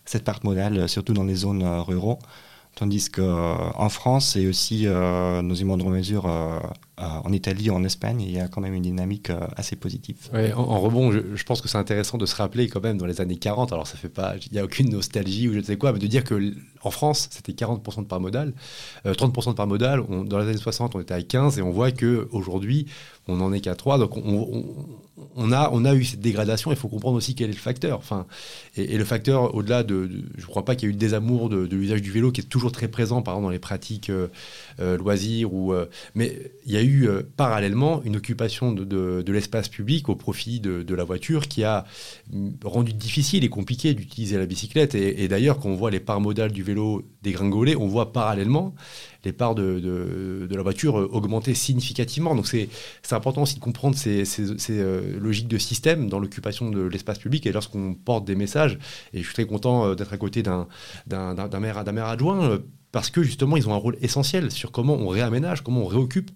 cette 0.04 0.24
part 0.24 0.40
modale, 0.42 0.88
surtout 0.88 1.12
dans 1.12 1.24
les 1.24 1.34
zones 1.34 1.64
ruraux. 1.64 2.18
Tandis 2.78 3.08
qu'en 3.10 3.88
France 3.88 4.36
et 4.36 4.46
aussi, 4.46 4.84
dans 4.84 5.54
une 5.54 5.66
moindre 5.66 5.90
mesure, 5.90 6.30
en 6.98 7.32
Italie, 7.32 7.70
en 7.70 7.84
Espagne, 7.84 8.20
il 8.20 8.32
y 8.32 8.40
a 8.40 8.48
quand 8.48 8.60
même 8.60 8.74
une 8.74 8.82
dynamique 8.82 9.30
assez 9.56 9.76
positive. 9.76 10.16
en, 10.34 10.80
rebond, 10.80 11.12
je, 11.12 11.44
pense 11.44 11.60
que 11.60 11.68
c'est 11.68 11.78
intéressant 11.78 12.18
de 12.18 12.26
se 12.26 12.34
rappeler 12.34 12.68
quand 12.68 12.82
même 12.82 12.98
dans 12.98 13.06
les 13.06 13.20
années 13.20 13.36
40, 13.36 13.72
alors 13.72 13.86
ça 13.86 13.96
fait 13.96 14.08
pas, 14.08 14.34
il 14.46 14.52
n'y 14.52 14.58
a 14.58 14.64
aucune 14.64 14.90
nostalgie 14.90 15.48
ou 15.48 15.52
je 15.52 15.58
ne 15.58 15.62
sais 15.64 15.76
quoi, 15.76 15.92
mais 15.92 15.98
de 15.98 16.06
dire 16.06 16.24
que 16.24 16.54
en 16.82 16.90
France, 16.90 17.28
c'était 17.30 17.52
40% 17.52 18.02
de 18.02 18.06
part 18.06 18.20
modale, 18.20 18.52
30% 19.04 19.50
de 19.50 19.54
part 19.54 19.66
modale. 19.66 20.02
dans 20.26 20.38
les 20.38 20.48
années 20.48 20.56
60, 20.56 20.94
on 20.94 21.00
était 21.00 21.14
à 21.14 21.22
15 21.22 21.58
et 21.58 21.62
on 21.62 21.70
voit 21.70 21.90
qu'aujourd'hui, 21.90 22.86
on 23.28 23.36
n'en 23.36 23.52
est 23.52 23.60
qu'à 23.60 23.74
3. 23.74 23.98
Donc 23.98 24.16
on, 25.36 25.52
a, 25.52 25.94
eu 25.94 26.04
cette 26.04 26.20
dégradation. 26.20 26.70
Il 26.70 26.76
faut 26.76 26.88
comprendre 26.88 27.16
aussi 27.16 27.34
quel 27.34 27.50
est 27.50 27.54
le 27.54 27.58
facteur. 27.58 27.98
Enfin, 27.98 28.26
et, 28.76 28.96
le 28.96 29.04
facteur, 29.04 29.54
au-delà 29.54 29.82
de, 29.82 30.08
Je 30.36 30.42
ne 30.42 30.46
crois 30.46 30.64
pas 30.64 30.74
qu'il 30.74 30.88
y 30.88 30.90
ait 30.90 30.90
eu 30.90 30.94
le 30.94 30.98
désamour 30.98 31.48
de, 31.48 31.58
l'usage 31.58 32.02
du 32.02 32.10
vélo 32.10 32.32
qui 32.32 32.40
est 32.40 32.44
toujours 32.44 32.72
très 32.72 32.88
présent, 32.88 33.22
par 33.22 33.34
exemple, 33.34 33.46
dans 33.46 33.50
les 33.50 33.58
pratiques 33.58 34.10
euh, 34.10 34.28
euh, 34.80 34.96
loisirs. 34.96 35.50
Euh, 35.52 35.90
mais 36.14 36.52
il 36.66 36.72
y 36.72 36.76
a 36.76 36.82
eu 36.82 36.87
parallèlement 37.36 38.02
une 38.04 38.16
occupation 38.16 38.72
de, 38.72 39.24
l'espace 39.28 39.68
public 39.68 40.08
au 40.08 40.16
profit 40.16 40.60
de, 40.60 40.94
la 40.94 41.04
voiture 41.04 41.48
qui 41.48 41.64
a 41.64 41.84
rendu 42.64 42.92
difficile 42.92 43.44
et 43.44 43.48
compliqué 43.48 43.94
d'utiliser 43.94 44.36
la 44.38 44.46
bicyclette. 44.46 44.94
Et, 44.94 45.28
d'ailleurs, 45.28 45.58
quand 45.58 45.68
on 45.68 45.74
voit 45.74 45.90
les 45.90 46.00
parts 46.00 46.20
modales 46.20 46.52
du 46.52 46.62
vélo 46.62 47.02
dégringoler, 47.22 47.76
on 47.76 47.86
voit 47.86 48.12
parallèlement 48.12 48.74
les 49.24 49.32
parts 49.32 49.54
de, 49.54 50.48
la 50.50 50.62
voiture 50.62 50.94
augmenter 50.94 51.54
significativement. 51.54 52.34
Donc 52.34 52.46
c'est 52.46 52.68
important 53.12 53.42
aussi 53.42 53.56
de 53.56 53.60
comprendre 53.60 53.96
ces, 53.96 54.24
euh, 54.70 55.18
logiques 55.18 55.48
de 55.48 55.58
système 55.58 56.08
dans 56.08 56.18
l'occupation 56.18 56.70
de 56.70 56.82
l'espace 56.82 57.18
public 57.18 57.46
et 57.46 57.52
lorsqu'on 57.52 57.94
porte 57.94 58.24
des 58.24 58.34
messages. 58.34 58.78
Et 59.12 59.18
je 59.18 59.24
suis 59.24 59.34
très 59.34 59.46
content 59.46 59.86
euh, 59.86 59.94
d'être 59.94 60.12
à 60.12 60.16
côté 60.16 60.42
d'un 60.42 60.66
maire 61.60 62.06
adjoint. 62.06 62.60
Euh, 62.88 62.98
parce 62.98 63.10
que 63.10 63.22
justement, 63.22 63.56
ils 63.56 63.68
ont 63.68 63.74
un 63.74 63.78
rôle 63.78 63.96
essentiel 64.00 64.50
sur 64.50 64.72
comment 64.72 64.94
on 64.94 65.08
réaménage, 65.08 65.62
comment 65.62 65.82
on 65.82 65.86
réoccupe 65.86 66.30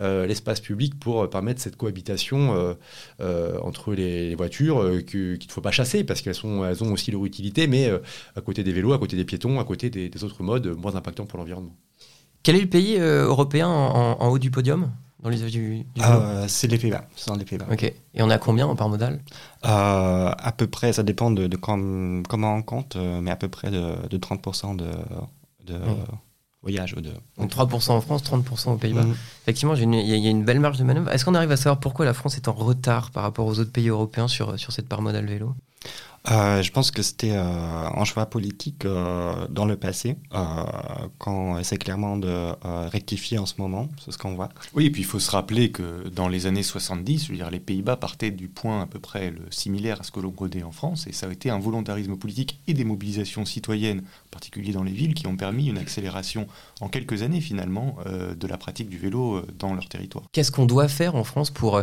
euh, 0.00 0.26
l'espace 0.26 0.60
public 0.60 0.98
pour 0.98 1.28
permettre 1.30 1.60
cette 1.60 1.76
cohabitation 1.76 2.54
euh, 2.54 2.74
euh, 3.20 3.58
entre 3.62 3.94
les, 3.94 4.34
voitures 4.34 5.04
qu'il 5.06 5.38
ne 5.38 5.52
faut 5.52 5.60
pas 5.60 5.70
chasser 5.70 6.02
parce 6.02 6.20
qu'elles 6.20 6.34
elles 6.34 6.84
ont 6.84 6.92
aussi 6.92 7.10
leur 7.10 7.24
utilité, 7.24 7.66
mais 7.66 7.88
à 8.34 8.40
côté 8.40 8.64
des 8.64 8.72
vélos, 8.72 8.92
à 8.92 8.98
côté 8.98 9.16
des 9.16 9.24
piétons, 9.24 9.60
à 9.60 9.64
côté 9.64 9.90
des, 9.90 10.24
autres 10.24 10.42
modes 10.42 10.66
moins 10.76 10.96
impactants 10.96 11.26
pour 11.26 11.38
l'environnement. 11.38 11.74
Quel 12.42 12.56
est 12.56 12.60
le 12.60 12.68
pays 12.68 12.98
européen 12.98 13.68
en, 13.68 14.28
haut 14.28 14.38
du 14.38 14.50
podium 14.50 14.90
dans 15.22 15.30
l'usage 15.30 15.52
du, 15.52 15.86
C'est 16.48 16.66
les 16.66 16.76
Pays-Bas. 16.76 17.06
les 17.38 17.44
Pays-Bas. 17.44 17.66
Ok. 17.72 17.84
Et 17.84 18.22
on 18.22 18.28
a 18.28 18.36
combien 18.36 18.66
en 18.66 18.76
part 18.76 18.88
modale 18.88 19.20
À 19.62 20.52
peu 20.56 20.66
près, 20.66 20.92
ça 20.92 21.02
dépend 21.02 21.30
de, 21.30 21.48
comment 21.56 22.56
on 22.56 22.62
compte, 22.62 22.96
mais 22.96 23.30
à 23.30 23.36
peu 23.36 23.48
près 23.48 23.70
de, 23.70 24.18
30% 24.18 24.76
de, 24.76 24.90
de 25.64 25.78
voyage. 26.62 26.94
De... 26.94 27.12
Donc 27.38 27.50
3% 27.50 27.90
en 27.90 28.00
France, 28.00 28.22
30% 28.24 28.72
aux 28.72 28.76
Pays-Bas. 28.76 29.04
Mm. 29.04 29.14
Effectivement, 29.42 29.74
il 29.74 29.94
y, 29.94 30.26
a 30.26 30.30
une 30.30 30.44
belle 30.44 30.60
marge 30.60 30.78
de 30.78 30.84
manœuvre. 30.84 31.10
Est-ce 31.10 31.24
qu'on 31.24 31.34
arrive 31.34 31.52
à 31.52 31.56
savoir 31.56 31.78
pourquoi 31.78 32.04
la 32.04 32.14
France 32.14 32.36
est 32.36 32.48
en 32.48 32.52
retard 32.52 33.10
par 33.10 33.22
rapport 33.22 33.46
aux 33.46 33.58
autres 33.58 33.72
pays 33.72 33.88
européens 33.88 34.28
sur, 34.28 34.58
sur 34.58 34.72
cette 34.72 34.88
part 34.88 35.02
modale 35.02 35.26
vélo? 35.26 35.54
Euh, 36.30 36.62
je 36.62 36.72
pense 36.72 36.90
que 36.90 37.02
c'était 37.02 37.32
euh, 37.32 37.42
un 37.42 38.04
choix 38.04 38.24
politique 38.24 38.86
euh, 38.86 39.46
dans 39.50 39.66
le 39.66 39.76
passé, 39.76 40.16
quand 41.18 41.62
c'est 41.62 41.76
clairement 41.76 42.16
de 42.16 42.52
rectifier 42.88 43.38
en 43.38 43.46
ce 43.46 43.54
moment, 43.58 43.88
c'est 44.02 44.12
ce 44.12 44.18
qu'on 44.18 44.34
voit. 44.34 44.48
Oui, 44.74 44.86
et 44.86 44.90
puis 44.90 45.02
il 45.02 45.04
faut 45.04 45.18
se 45.18 45.30
rappeler 45.30 45.70
que 45.70 46.08
dans 46.08 46.28
les 46.28 46.46
années 46.46 46.62
70, 46.62 47.26
je 47.26 47.30
veux 47.30 47.36
dire, 47.36 47.50
les 47.50 47.60
Pays-Bas 47.60 47.96
partaient 47.96 48.30
du 48.30 48.48
point 48.48 48.82
à 48.82 48.86
peu 48.86 48.98
près 48.98 49.30
le, 49.30 49.40
similaire 49.50 50.00
à 50.00 50.02
ce 50.02 50.10
que 50.10 50.20
l'on 50.20 50.30
connaît 50.30 50.62
en 50.62 50.72
France, 50.72 51.06
et 51.06 51.12
ça 51.12 51.26
a 51.26 51.30
été 51.30 51.50
un 51.50 51.58
volontarisme 51.58 52.16
politique 52.16 52.58
et 52.66 52.74
des 52.74 52.84
mobilisations 52.84 53.44
citoyennes, 53.44 54.00
en 54.00 54.30
particulier 54.30 54.72
dans 54.72 54.82
les 54.82 54.92
villes, 54.92 55.14
qui 55.14 55.26
ont 55.26 55.36
permis 55.36 55.68
une 55.68 55.78
accélération 55.78 56.46
en 56.80 56.88
quelques 56.88 57.22
années 57.22 57.40
finalement 57.40 57.96
de 58.06 58.46
la 58.46 58.56
pratique 58.56 58.88
du 58.88 58.98
vélo 58.98 59.42
dans 59.58 59.74
leur 59.74 59.88
territoire. 59.88 60.24
Qu'est-ce 60.32 60.50
qu'on 60.50 60.66
doit 60.66 60.88
faire 60.88 61.14
en 61.14 61.24
France 61.24 61.50
pour 61.50 61.82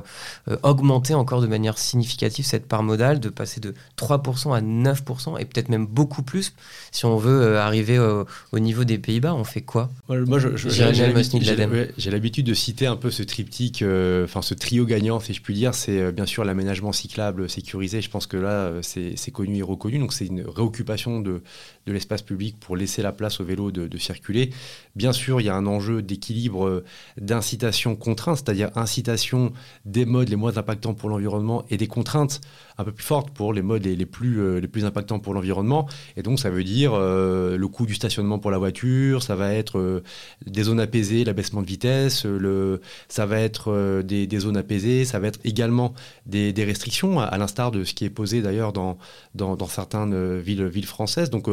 augmenter 0.64 1.14
encore 1.14 1.42
de 1.42 1.48
manière 1.48 1.78
significative 1.78 2.46
cette 2.46 2.68
part 2.68 2.84
modale, 2.84 3.20
de 3.20 3.30
passer 3.30 3.60
de 3.60 3.74
3% 3.98 4.31
à 4.32 4.62
9%, 4.62 5.40
et 5.40 5.46
peut-être 5.46 5.70
même 5.70 5.86
beaucoup 5.86 6.24
plus. 6.24 6.54
Si 6.92 7.06
on 7.06 7.18
veut 7.18 7.42
euh, 7.42 7.60
arriver 7.60 8.00
au, 8.00 8.60
niveau 8.60 8.84
des 8.84 8.98
Pays-Bas, 8.98 9.34
on 9.34 9.44
fait 9.44 9.62
quoi? 9.62 9.90
Moi, 10.10 10.40
j'ai 10.56 12.12
l'habitude 12.12 12.46
de 12.46 12.54
citer 12.54 12.88
un 12.88 12.96
peu 12.96 13.12
ce 13.12 13.24
triptyque, 13.24 13.82
euh, 13.82 14.26
enfin 14.26 14.42
ce 14.42 14.54
trio 14.54 14.86
gagnant, 14.86 15.20
si 15.20 15.34
je 15.34 15.42
puis 15.42 15.54
dire. 15.54 15.74
C'est 15.74 16.00
euh, 16.00 16.12
bien 16.12 16.26
sûr 16.26 16.44
l'aménagement 16.44 16.92
cyclable 16.92 17.50
sécurisé. 17.50 18.02
Je 18.02 18.10
pense 18.10 18.28
que 18.28 18.38
là, 18.38 18.72
c'est 18.82 19.32
connu 19.32 19.58
et 19.58 19.62
reconnu. 19.62 20.00
Donc, 20.00 20.14
c'est 20.14 20.26
une 20.26 20.46
réoccupation 20.48 21.22
de, 21.22 21.42
de 21.86 21.92
l'espace 21.92 22.22
public 22.22 22.58
pour 22.60 22.76
laisser 22.76 23.02
la 23.02 23.12
place 23.12 23.40
au 23.40 23.44
vélo 23.44 23.72
de, 23.72 23.98
circuler. 23.98 24.50
Bien 24.96 25.14
sûr, 25.14 25.42
il 25.42 25.46
y 25.46 25.50
a 25.50 25.56
un 25.56 25.68
enjeu 25.68 26.02
d'équilibre 26.02 26.84
d'incitation 27.18 27.96
contrainte, 27.96 28.38
c'est-à-dire 28.38 28.72
incitation 28.76 29.54
des 29.86 30.06
modes 30.06 30.30
les 30.30 30.36
moins 30.36 30.58
impactants 30.58 30.96
pour 30.96 31.10
l'environnement 31.10 31.66
et 31.70 31.78
des 31.78 31.88
contraintes 31.88 32.42
un 32.78 32.84
peu 32.84 32.92
plus 32.92 33.04
fortes 33.04 33.30
pour 33.32 33.54
les 33.54 33.62
modes 33.62 33.86
les, 33.86 34.06
plus, 34.06 34.21
euh, 34.24 34.60
les 34.60 34.68
plus 34.68 34.86
impactants 34.86 35.20
pour 35.20 35.34
l'environnement. 35.34 35.88
Et 36.18 36.24
donc, 36.24 36.40
ça 36.40 36.50
veut 36.50 36.64
dire 36.64 36.94
euh, 36.94 37.58
le 37.58 37.68
coût 37.68 37.86
du 37.86 37.96
stationnement 37.96 38.40
pour 38.40 38.52
la 38.52 38.58
voiture, 38.58 39.24
ça 39.24 39.36
va 39.36 39.54
être 39.54 39.80
euh, 39.80 40.04
des 40.46 40.64
zones 40.64 40.80
apaisées, 40.80 41.24
l'abaissement 41.24 41.62
de 41.62 41.68
vitesse, 41.68 42.26
le, 42.26 42.82
ça 43.08 43.26
va 43.26 43.40
être 43.40 44.02
des, 44.04 44.40
zones 44.40 44.58
apaisées, 44.58 45.06
ça 45.06 45.20
va 45.20 45.28
être 45.28 45.40
également 45.44 45.94
des, 46.26 46.54
restrictions, 46.58 47.20
à, 47.20 47.38
l'instar 47.38 47.72
de 47.72 47.84
ce 47.84 47.94
qui 47.94 48.06
est 48.06 48.10
posé 48.10 48.42
d'ailleurs 48.42 48.74
dans, 48.74 48.98
dans, 49.36 49.56
dans, 49.56 49.68
certaines 49.68 50.40
villes, 50.40 50.66
villes 50.66 50.86
françaises. 50.86 51.30
Donc, 51.30 51.48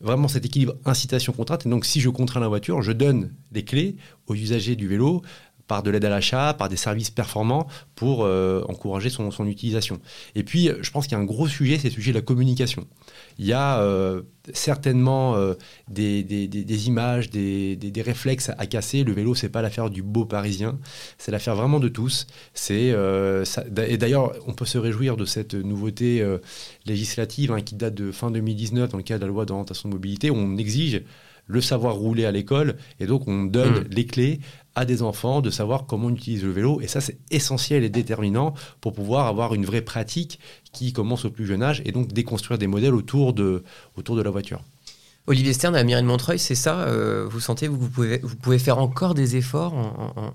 vraiment 0.00 0.28
cet 0.28 0.46
équilibre 0.46 0.74
incitation-contrainte. 0.84 1.66
Et 1.66 1.68
donc, 1.68 1.84
si 1.84 2.00
je 2.00 2.08
contrains 2.08 2.40
la 2.40 2.48
voiture, 2.48 2.82
je 2.82 2.92
donne 2.92 3.32
des 3.52 3.64
clés 3.64 3.96
aux 4.26 4.34
usagers 4.34 4.76
du 4.76 4.88
vélo 4.88 5.22
par 5.70 5.84
de 5.84 5.90
l'aide 5.92 6.04
à 6.04 6.08
l'achat, 6.08 6.52
par 6.52 6.68
des 6.68 6.74
services 6.74 7.10
performants 7.10 7.68
pour 7.94 8.24
euh, 8.24 8.64
encourager 8.68 9.08
son, 9.08 9.30
utilisation. 9.46 10.00
Et 10.34 10.42
puis, 10.42 10.68
je 10.80 10.90
pense 10.90 11.06
qu'il 11.06 11.16
y 11.16 11.20
a 11.20 11.22
un 11.22 11.24
gros 11.24 11.46
sujet, 11.46 11.78
c'est 11.78 11.90
le 11.90 11.94
sujet 11.94 12.10
de 12.10 12.16
la 12.16 12.22
communication. 12.22 12.88
Il 13.38 13.46
y 13.46 13.52
a 13.52 13.80
euh, 13.80 14.22
certainement 14.52 15.36
euh, 15.36 15.54
des, 15.88 16.88
images, 16.88 17.30
des, 17.30 18.02
réflexes 18.04 18.50
à 18.58 18.66
casser. 18.66 19.04
Le 19.04 19.12
vélo, 19.12 19.36
c'est 19.36 19.48
pas 19.48 19.62
l'affaire 19.62 19.90
du 19.90 20.02
beau 20.02 20.24
parisien, 20.24 20.76
c'est 21.18 21.30
l'affaire 21.30 21.54
vraiment 21.54 21.78
de 21.78 21.88
tous. 21.88 22.26
C'est 22.52 22.92
et 23.86 23.96
d'ailleurs, 23.96 24.32
on 24.48 24.54
peut 24.54 24.64
se 24.64 24.78
réjouir 24.78 25.16
de 25.16 25.24
cette 25.24 25.54
nouveauté 25.54 26.26
législative 26.84 27.52
hein, 27.52 27.60
qui 27.60 27.76
date 27.76 27.94
de 27.94 28.10
fin 28.10 28.32
2019 28.32 28.90
dans 28.90 28.96
le 28.98 29.04
cadre 29.04 29.20
de 29.20 29.26
la 29.26 29.32
loi 29.32 29.44
d'orientation 29.44 29.88
de 29.88 29.94
mobilité, 29.94 30.30
où 30.30 30.34
on 30.34 30.56
exige 30.56 31.02
le 31.50 31.60
savoir 31.60 31.96
rouler 31.96 32.24
à 32.24 32.32
l'école 32.32 32.76
et 33.00 33.06
donc 33.06 33.26
on 33.26 33.44
donne 33.44 33.80
mmh. 33.80 33.88
les 33.90 34.06
clés 34.06 34.40
à 34.74 34.84
des 34.84 35.02
enfants 35.02 35.40
de 35.40 35.50
savoir 35.50 35.86
comment 35.86 36.06
on 36.06 36.14
utilise 36.14 36.44
le 36.44 36.50
vélo. 36.50 36.80
Et 36.80 36.86
ça, 36.86 37.00
c'est 37.00 37.18
essentiel 37.30 37.82
et 37.84 37.90
déterminant 37.90 38.54
pour 38.80 38.92
pouvoir 38.92 39.26
avoir 39.26 39.54
une 39.54 39.64
vraie 39.64 39.82
pratique 39.82 40.38
qui 40.72 40.92
commence 40.92 41.24
au 41.24 41.30
plus 41.30 41.46
jeune 41.46 41.62
âge 41.62 41.82
et 41.84 41.92
donc 41.92 42.12
déconstruire 42.12 42.58
des 42.58 42.68
modèles 42.68 42.94
autour 42.94 43.32
de, 43.32 43.64
autour 43.96 44.16
de 44.16 44.22
la 44.22 44.30
voiture. 44.30 44.62
Olivier 45.30 45.52
Stern, 45.52 45.76
à 45.76 45.84
Myrène 45.84 46.06
Montreuil, 46.06 46.40
c'est 46.40 46.56
ça 46.56 46.80
euh, 46.80 47.24
Vous 47.30 47.38
sentez 47.38 47.66
que 47.66 47.70
vous 47.70 47.88
pouvez, 47.88 48.58
faire 48.58 48.78
encore 48.78 49.14
des 49.14 49.36
efforts 49.36 49.74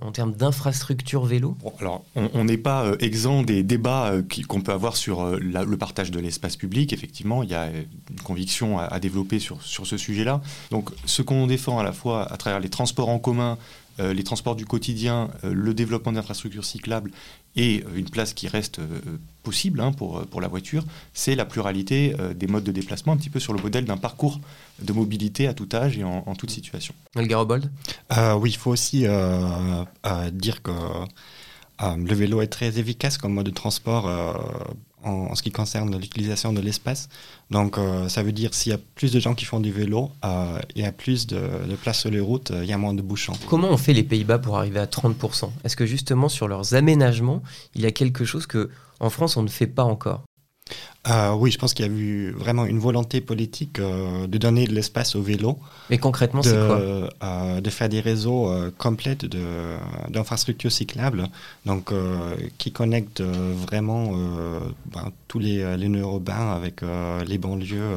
en, 0.02 0.12
termes 0.14 0.32
d'infrastructure 0.32 1.25
vélo? 1.25 1.58
Alors, 1.82 2.06
on 2.16 2.46
n'est 2.46 2.58
pas 2.58 2.86
euh, 2.86 2.96
exempt 3.02 3.44
des 3.44 3.62
débats 3.62 4.12
euh, 4.12 4.24
qu'on 4.48 4.62
peut 4.62 4.72
avoir 4.72 4.96
sur 4.96 5.38
le 5.38 5.75
partage 5.75 6.12
de 6.12 6.20
l'espace 6.22 6.56
public. 6.56 6.94
Effectivement, 6.94 7.44
il 7.44 7.50
y 7.50 7.56
a 7.56 7.68
une 7.68 8.22
conviction 8.24 8.80
à, 8.80 8.98
développer 9.02 9.40
sur, 9.40 9.58
ce 9.62 9.98
sujet-là. 9.98 10.40
Donc, 10.72 10.92
ce 11.04 11.22
qu'on 11.22 11.46
défend 11.46 11.78
à 11.78 11.84
la 11.84 11.92
fois 11.92 12.32
à 12.32 12.38
travers 12.38 12.62
les 12.62 12.70
transports 12.70 13.10
en 13.10 13.20
commun, 13.20 13.58
les 14.00 14.24
transports 14.24 14.56
du 14.56 14.66
quotidien, 14.66 15.30
euh, 15.44 15.54
le 15.54 15.74
développement 15.74 16.12
d'infrastructures 16.12 16.66
cyclables 16.66 17.12
et 17.56 17.84
euh, 17.86 17.96
une 17.98 18.10
place 18.10 18.34
qui 18.34 18.48
reste 18.48 18.82
possible 19.44 19.80
hein, 19.80 19.92
pour, 19.92 20.25
pour 20.28 20.42
la 20.42 20.48
voiture, 20.48 20.84
c'est 21.14 21.36
la 21.36 21.46
pluralité 21.46 22.16
des 22.36 22.48
modes 22.48 22.64
de 22.64 22.72
déplacement, 22.72 23.14
un 23.14 23.18
petit 23.18 23.30
peu 23.30 23.40
sur 23.40 23.54
le 23.54 23.62
modèle 23.62 23.86
d'un 23.86 23.98
parcours 23.98 24.40
de 24.82 24.92
mobilité 24.92 25.48
à 25.48 25.54
tout 25.54 25.70
âge 25.74 25.98
et 25.98 26.04
en, 26.04 26.36
toute 26.36 26.50
situation. 26.50 26.96
Elgarobold 27.16 27.72
Oui, 28.40 28.50
il 28.50 28.58
faut 28.58 28.72
aussi 28.72 29.06
dire 30.32 30.62
que 30.64 30.72
le 31.82 32.16
vélo 32.16 32.42
est 32.42 32.48
très 32.48 32.80
efficace 32.80 33.20
comme 33.20 33.34
mode 33.34 33.46
de 33.46 33.52
transport 33.52 34.10
en, 35.06 35.36
ce 35.36 35.44
qui 35.44 35.52
concerne 35.52 35.98
l'utilisation 35.98 36.52
de 36.52 36.60
l'espace. 36.60 37.10
Donc 37.52 37.78
euh, 37.78 38.10
ça 38.10 38.24
veut 38.24 38.32
dire 38.32 38.54
s'il 38.54 38.72
y 38.72 38.76
a 38.76 38.80
plus 38.96 39.12
de 39.12 39.20
gens 39.20 39.36
qui 39.36 39.46
font 39.46 39.60
du 39.60 39.72
vélo, 39.72 40.12
euh, 40.26 40.60
il 40.76 40.82
y 40.82 40.86
a 40.86 40.92
plus 40.92 41.28
de, 41.28 41.40
place 41.82 42.00
sur 42.00 42.12
les 42.12 42.20
routes, 42.20 42.52
il 42.56 42.66
y 42.66 42.74
a 42.74 42.78
moins 42.78 42.94
de 42.94 43.02
bouchons. 43.02 43.34
Comment 43.48 43.70
on 43.70 43.78
fait 43.78 43.94
les 43.94 44.04
Pays-Bas 44.04 44.40
pour 44.40 44.58
arriver 44.58 44.80
à 44.80 44.86
30% 44.86 45.50
Est-ce 45.64 45.76
que 45.76 45.86
justement 45.86 46.30
sur 46.30 46.48
leurs 46.48 46.74
aménagements, 46.74 47.42
il 47.76 47.82
y 47.82 47.86
a 47.86 47.92
quelque 47.92 48.26
chose 48.26 48.48
que 48.48 48.70
en 49.00 49.10
France 49.10 49.38
on 49.38 49.44
ne 49.44 49.50
fait 49.50 49.68
pas 49.68 49.84
encore? 49.84 50.24
Euh, 51.08 51.34
oui, 51.34 51.52
je 51.52 51.58
pense 51.58 51.74
qu'il 51.74 51.86
y 51.86 51.90
a 51.90 51.92
eu 51.92 52.32
vraiment 52.32 52.66
une 52.66 52.80
volonté 52.80 53.22
politique 53.22 53.80
euh, 53.80 54.26
de 54.26 54.38
donner 54.38 54.66
de 54.66 54.74
l'espace 54.74 55.16
au 55.16 55.22
vélo. 55.22 55.60
Mais 55.90 56.00
concrètement, 56.00 56.42
c'est 56.42 56.56
quoi 56.56 56.80
euh, 56.80 57.62
De 57.62 57.70
faire 57.70 57.90
des 57.90 58.00
réseaux 58.00 58.52
complets 58.78 59.18
d'infrastructures 60.10 60.72
cyclables, 60.72 61.28
donc 61.66 61.94
qui 62.58 62.72
connectent 62.72 63.22
vraiment 63.22 64.12
ben, 64.92 65.12
tous 65.28 65.40
les, 65.40 65.78
les 65.78 65.90
nœuds 65.90 66.02
urbains 66.02 66.54
avec 66.54 66.82
les 67.26 67.38
banlieues, 67.38 67.96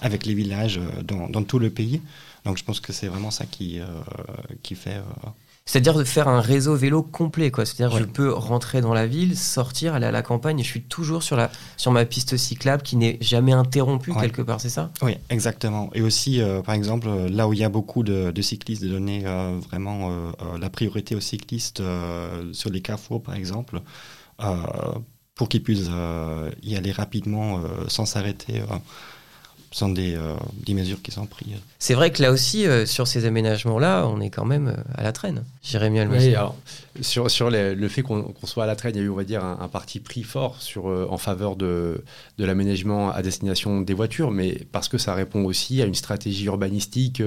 avec 0.00 0.24
les 0.24 0.34
villages 0.34 0.80
dans, 1.04 1.28
dans, 1.28 1.42
tout 1.42 1.58
le 1.58 1.70
pays. 1.70 2.00
Donc 2.44 2.56
je 2.56 2.64
pense 2.64 2.80
que 2.80 2.92
c'est 2.92 3.08
vraiment 3.08 3.30
ça 3.30 3.44
qui, 3.44 3.80
qui 4.62 4.74
fait 4.74 5.00
c'est-à-dire 5.66 5.94
de 5.94 6.04
faire 6.04 6.26
un 6.26 6.40
réseau 6.40 6.74
vélo 6.74 7.02
complet, 7.02 7.50
quoi. 7.50 7.64
C'est-à-dire 7.64 7.96
je 7.96 8.04
peux 8.04 8.32
rentrer 8.32 8.80
dans 8.80 8.94
la 8.94 9.06
ville, 9.06 9.36
sortir, 9.36 9.94
aller 9.94 10.06
à 10.06 10.10
la 10.10 10.22
campagne, 10.22 10.58
et 10.58 10.62
je 10.62 10.68
suis 10.68 10.82
toujours 10.82 11.22
sur, 11.22 11.36
la, 11.36 11.50
sur 11.76 11.92
ma 11.92 12.04
piste 12.04 12.36
cyclable 12.36 12.82
qui 12.82 12.96
n'est 12.96 13.18
jamais 13.20 13.52
interrompue 13.52 14.12
quelque 14.14 14.42
part, 14.42 14.60
c'est 14.60 14.68
ça? 14.68 14.90
Oui, 15.02 15.16
exactement. 15.28 15.90
Et 15.94 16.02
aussi, 16.02 16.40
euh, 16.40 16.62
par 16.62 16.74
exemple, 16.74 17.08
là 17.08 17.46
où 17.46 17.52
il 17.52 17.60
y 17.60 17.64
a 17.64 17.68
beaucoup 17.68 18.02
de, 18.02 18.42
cyclistes, 18.42 18.82
de 18.82 18.88
donner 18.88 19.22
euh, 19.26 19.58
vraiment 19.68 20.10
euh, 20.10 20.32
la 20.58 20.70
priorité 20.70 21.14
aux 21.14 21.20
cyclistes 21.20 21.82
sur 22.52 22.70
les 22.70 22.80
carrefours, 22.80 23.22
par 23.22 23.34
exemple, 23.34 23.80
pour 25.34 25.48
qu'ils 25.48 25.62
puissent 25.62 25.90
y 26.62 26.76
aller 26.76 26.92
rapidement 26.92 27.62
sans 27.88 28.06
s'arrêter 28.06 28.62
sont 29.70 29.94
euh, 29.96 30.36
des, 30.54 30.74
mesures 30.74 31.00
qui 31.00 31.12
sont 31.12 31.26
prises. 31.26 31.54
C'est 31.78 31.94
vrai 31.94 32.10
que 32.10 32.20
là 32.20 32.32
aussi, 32.32 32.66
euh, 32.66 32.86
sur 32.86 33.06
ces 33.06 33.24
aménagements-là, 33.24 34.06
on 34.06 34.20
est 34.20 34.30
quand 34.30 34.44
même 34.44 34.68
euh, 34.68 34.82
à 34.94 35.02
la 35.02 35.12
traîne. 35.12 35.44
Jérémy 35.62 36.00
Oui, 36.06 36.34
alors, 36.34 36.56
sur, 37.00 37.30
sur 37.30 37.50
le 37.50 37.88
fait 37.88 38.02
qu'on 38.02 38.34
soit 38.44 38.64
à 38.64 38.66
la 38.66 38.74
traîne, 38.74 38.96
il 38.96 38.98
y 38.98 39.02
a 39.02 39.04
eu, 39.04 39.10
on 39.10 39.14
va 39.14 39.24
dire, 39.24 39.44
un, 39.44 39.68
parti 39.68 40.00
pris 40.00 40.24
fort 40.24 40.60
sur, 40.60 40.86
en 40.86 41.18
faveur 41.18 41.54
de, 41.54 42.02
de 42.38 42.44
l'aménagement 42.44 43.12
à 43.12 43.22
destination 43.22 43.80
des 43.80 43.94
voitures, 43.94 44.32
mais 44.32 44.66
parce 44.72 44.88
que 44.88 44.98
ça 44.98 45.14
répond 45.14 45.44
aussi 45.44 45.80
à 45.82 45.84
une 45.84 45.94
stratégie 45.94 46.46
urbanistique 46.46 47.22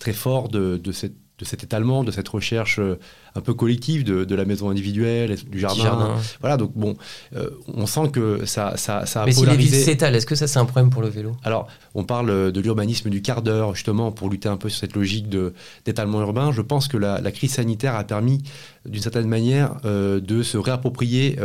très 0.00 0.12
forte 0.12 0.52
de, 0.52 0.76
de 0.76 0.92
cette 0.92 1.14
de 1.38 1.44
cet 1.44 1.64
étalement, 1.64 2.04
de 2.04 2.10
cette 2.10 2.28
recherche 2.28 2.78
euh, 2.78 2.98
un 3.36 3.40
peu 3.40 3.54
collective 3.54 4.04
de, 4.04 4.34
la 4.34 4.44
maison 4.44 4.70
individuelle, 4.70 5.36
du 5.48 5.58
jardin. 5.58 6.16
Voilà, 6.40 6.56
donc 6.56 6.72
bon, 6.74 6.96
euh, 7.34 7.50
on 7.74 7.86
sent 7.86 8.10
que 8.12 8.44
ça, 8.44 8.76
ça, 8.76 9.06
ça 9.06 9.22
a 9.22 9.26
Mais 9.26 9.32
si 9.32 9.46
les 9.46 9.56
villes 9.56 9.74
s'étalent, 9.74 10.14
est-ce 10.14 10.26
que 10.26 10.34
ça 10.34 10.46
c'est 10.46 10.58
un 10.58 10.64
problème 10.64 10.90
pour 10.90 11.02
le 11.02 11.08
vélo? 11.08 11.36
Alors, 11.44 11.68
on 11.94 12.04
parle 12.04 12.52
de 12.52 12.60
l'urbanisme 12.60 13.10
du 13.10 13.22
quart 13.22 13.42
d'heure, 13.42 13.74
justement, 13.74 14.12
pour 14.12 14.28
lutter 14.28 14.48
un 14.48 14.56
peu 14.56 14.68
sur 14.68 14.80
cette 14.80 14.94
logique 14.94 15.28
d'étalement 15.84 16.20
urbain. 16.20 16.52
Je 16.52 16.62
pense 16.62 16.88
que 16.88 16.96
la, 16.96 17.30
crise 17.30 17.54
sanitaire 17.54 17.94
a 17.94 18.04
permis, 18.04 18.42
d'une 18.86 19.02
certaine 19.02 19.28
manière, 19.28 19.76
euh, 19.84 20.20
de 20.20 20.42
se 20.42 20.56
réapproprier 20.56 21.38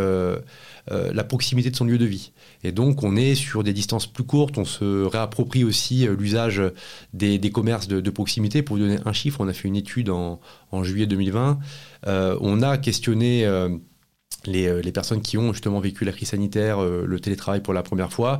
la 0.89 1.23
proximité 1.23 1.69
de 1.69 1.75
son 1.75 1.85
lieu 1.85 1.97
de 1.97 2.05
vie. 2.05 2.31
Et 2.63 2.71
donc, 2.71 3.03
on 3.03 3.15
est 3.15 3.35
sur 3.35 3.63
des 3.63 3.73
distances 3.73 4.05
plus 4.05 4.23
courtes, 4.23 4.57
on 4.57 4.65
se 4.65 5.03
réapproprie 5.05 5.63
aussi 5.63 6.07
euh, 6.07 6.15
l'usage 6.17 6.61
des, 7.13 7.39
commerces 7.51 7.87
de, 7.87 8.09
proximité. 8.09 8.61
Pour 8.61 8.77
vous 8.77 8.83
donner 8.83 8.99
un 9.05 9.13
chiffre, 9.13 9.41
on 9.41 9.47
a 9.47 9.53
fait 9.53 9.67
une 9.67 9.75
étude 9.75 10.09
en, 10.09 10.39
juillet 10.83 11.07
2020. 11.07 11.59
Euh, 12.07 12.37
on 12.41 12.61
a 12.61 12.77
questionné 12.77 13.45
euh, 13.45 13.69
les, 14.45 14.91
personnes 14.91 15.21
qui 15.21 15.37
ont 15.37 15.53
justement 15.53 15.79
vécu 15.79 16.05
la 16.05 16.11
crise 16.11 16.29
sanitaire, 16.29 16.81
le 16.81 17.19
télétravail 17.19 17.61
pour 17.61 17.73
la 17.73 17.83
première 17.83 18.11
fois. 18.11 18.39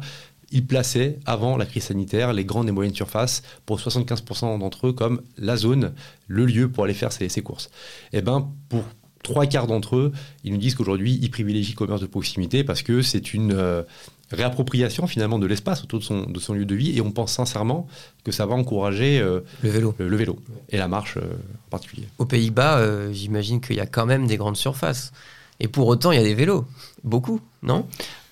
Ils 0.51 0.65
plaçaient, 0.65 1.19
avant 1.25 1.55
la 1.55 1.65
crise 1.65 1.83
sanitaire, 1.83 2.33
les 2.33 2.43
grandes 2.43 2.67
et 2.67 2.71
moyennes 2.71 2.93
surfaces 2.93 3.41
pour 3.65 3.79
75% 3.79 4.59
d'entre 4.59 4.87
eux 4.87 4.93
comme 4.93 5.21
la 5.37 5.55
zone, 5.55 5.93
le 6.27 6.45
lieu 6.45 6.69
pour 6.69 6.83
aller 6.83 6.93
faire 6.93 7.13
ses, 7.13 7.29
courses. 7.41 7.69
Et 8.11 8.17
eh 8.17 8.21
ben, 8.21 8.51
pour 8.67 8.83
trois 9.23 9.45
quarts 9.45 9.67
d'entre 9.67 9.95
eux, 9.95 10.11
ils 10.43 10.51
nous 10.51 10.57
disent 10.57 10.75
qu'aujourd'hui, 10.75 11.17
ils 11.21 11.31
privilégient 11.31 11.71
le 11.71 11.77
commerce 11.77 12.01
de 12.01 12.05
proximité 12.05 12.65
parce 12.65 12.81
que 12.81 13.01
c'est 13.01 13.33
une 13.33 13.53
euh, 13.53 13.83
réappropriation 14.31 15.07
finalement 15.07 15.39
de 15.39 15.47
l'espace 15.47 15.83
autour 15.83 15.99
de 15.99 16.03
son, 16.03 16.21
de 16.23 16.39
son 16.39 16.53
lieu 16.53 16.65
de 16.65 16.75
vie 16.75 16.97
et 16.97 17.01
on 17.01 17.11
pense 17.11 17.33
sincèrement 17.33 17.87
que 18.23 18.31
ça 18.31 18.45
va 18.45 18.55
encourager 18.55 19.19
euh, 19.19 19.41
le 19.61 19.69
vélo. 19.69 19.95
Le, 19.97 20.15
vélo 20.15 20.39
et 20.69 20.77
la 20.77 20.87
marche 20.87 21.17
euh, 21.17 21.21
en 21.21 21.69
particulier. 21.69 22.07
Aux 22.17 22.25
Pays-Bas, 22.25 23.11
j'imagine 23.11 23.61
qu'il 23.61 23.75
y 23.75 23.81
a 23.81 23.85
quand 23.85 24.05
même 24.05 24.27
des 24.27 24.37
grandes 24.37 24.57
surfaces. 24.57 25.11
Et 25.59 25.67
pour 25.67 25.87
autant, 25.87 26.11
il 26.11 26.17
y 26.17 26.21
a 26.21 26.23
des 26.23 26.33
vélos. 26.33 26.65
Beaucoup, 27.03 27.39
non? 27.61 27.85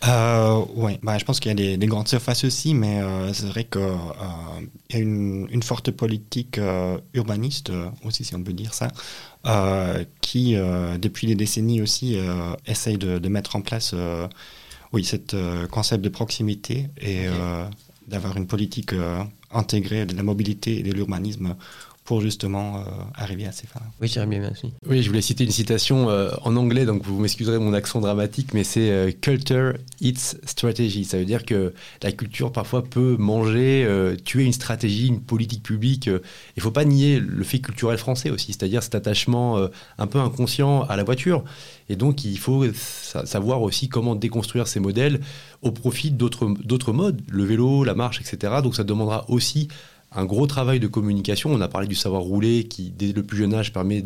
Euh, 0.07 0.63
Oui, 0.75 0.97
bah, 1.03 1.19
je 1.19 1.25
pense 1.25 1.39
qu'il 1.39 1.49
y 1.49 1.73
a 1.73 1.77
des, 1.77 1.85
grandes 1.85 2.07
surfaces 2.07 2.43
aussi, 2.43 2.73
mais 2.73 2.99
c'est 3.33 3.45
vrai 3.45 3.65
qu'il 3.65 3.81
y 4.89 4.95
a 4.95 4.99
une, 4.99 5.47
une 5.51 5.61
forte 5.61 5.91
politique 5.91 6.59
urbaniste 7.13 7.71
aussi, 8.03 8.23
si 8.23 8.33
on 8.33 8.41
peut 8.41 8.53
dire 8.53 8.73
ça, 8.73 8.87
euh, 9.45 10.03
qui, 10.19 10.55
euh, 10.55 10.97
depuis 10.97 11.25
des 11.25 11.35
décennies 11.35 11.81
aussi, 11.81 12.17
euh, 12.17 12.53
essaye 12.67 12.97
de, 12.97 13.29
mettre 13.29 13.55
en 13.55 13.61
place 13.61 13.95
oui, 14.91 15.03
cet 15.03 15.35
concept 15.69 16.03
de 16.03 16.09
proximité 16.09 16.89
et 16.99 17.27
d'avoir 18.07 18.37
une 18.37 18.47
politique 18.47 18.93
intégrée 19.51 20.05
de 20.05 20.15
la 20.15 20.23
mobilité 20.23 20.79
et 20.79 20.83
de 20.83 20.91
l'urbanisme 20.91 21.55
pour 22.09 22.21
justement 22.21 22.77
euh, 22.77 22.81
arriver 23.13 23.45
à 23.45 23.51
ces 23.51 23.67
fins. 23.67 23.81
Oui, 24.01 24.07
Jérémy, 24.07 24.39
merci. 24.39 24.73
Oui, 24.87 25.03
je 25.03 25.09
voulais 25.09 25.21
citer 25.21 25.43
une 25.43 25.51
citation 25.51 26.09
euh, 26.09 26.31
en 26.41 26.55
anglais, 26.55 26.83
donc 26.85 27.03
vous 27.03 27.19
m'excuserez 27.19 27.59
mon 27.59 27.71
accent 27.71 28.01
dramatique, 28.01 28.55
mais 28.55 28.63
c'est 28.63 28.89
euh, 28.89 29.11
Culture 29.11 29.73
eats 30.01 30.35
strategy. 30.43 31.05
Ça 31.05 31.19
veut 31.19 31.25
dire 31.25 31.45
que 31.45 31.71
la 32.01 32.11
culture 32.11 32.51
parfois 32.51 32.83
peut 32.83 33.15
manger, 33.19 33.87
tuer 34.25 34.45
une 34.45 34.53
stratégie, 34.53 35.05
une 35.05 35.21
politique 35.21 35.61
publique. 35.61 36.07
Il 36.07 36.19
ne 36.57 36.61
faut 36.63 36.71
pas 36.71 36.83
nier 36.83 37.19
le 37.19 37.43
fait 37.43 37.59
culturel 37.59 37.99
français 37.99 38.31
aussi, 38.31 38.53
c'est-à-dire 38.53 38.81
cet 38.81 38.95
attachement 38.95 39.59
un 39.99 40.07
peu 40.07 40.19
inconscient 40.19 40.81
à 40.83 40.95
la 40.95 41.03
voiture. 41.03 41.43
Et 41.89 41.95
donc, 41.95 42.23
il 42.23 42.39
faut 42.39 42.65
savoir 42.73 43.61
aussi 43.61 43.87
comment 43.87 44.15
déconstruire 44.15 44.67
ces 44.67 44.79
modèles 44.79 45.19
au 45.61 45.71
profit 45.71 46.09
d'autres 46.11 46.91
modes, 46.91 47.21
le 47.29 47.43
vélo, 47.43 47.83
la 47.83 47.93
marche, 47.93 48.19
etc. 48.21 48.61
Donc, 48.63 48.75
ça 48.75 48.83
demandera 48.83 49.29
aussi 49.29 49.67
un 50.11 50.25
gros 50.25 50.47
travail 50.47 50.79
de 50.79 50.87
communication. 50.87 51.51
On 51.51 51.61
a 51.61 51.67
parlé 51.67 51.87
du 51.87 51.95
savoir 51.95 52.21
rouler 52.21 52.63
qui, 52.63 52.91
dès 52.95 53.11
le 53.11 53.23
plus 53.23 53.37
jeune 53.37 53.53
âge, 53.53 53.71
permet 53.71 54.01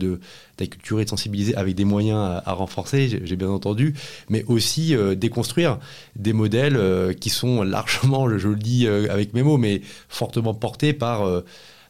d'acculturer, 0.57 1.03
de, 1.03 1.05
de 1.05 1.09
sensibiliser 1.09 1.55
avec 1.55 1.75
des 1.75 1.85
moyens 1.85 2.41
à, 2.45 2.53
renforcer, 2.53 3.21
j'ai 3.23 3.35
bien 3.35 3.49
entendu, 3.49 3.93
mais 4.29 4.43
aussi 4.47 4.95
euh, 4.95 5.15
déconstruire 5.15 5.79
des 6.15 6.33
modèles 6.33 6.75
euh, 6.75 7.13
qui 7.13 7.29
sont 7.29 7.63
largement, 7.63 8.29
je, 8.37 8.47
le 8.47 8.55
dis 8.55 8.85
euh, 8.85 9.07
avec 9.09 9.33
mes 9.33 9.43
mots, 9.43 9.57
mais 9.57 9.81
fortement 10.09 10.53
portés 10.53 10.93
par, 10.93 11.25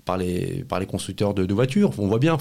par, 0.05 0.17
les, 0.17 0.63
par 0.67 0.79
les 0.79 0.85
constructeurs 0.85 1.33
de, 1.33 1.53
voitures. 1.53 1.91
On 1.97 2.07
voit 2.07 2.19
bien, 2.19 2.37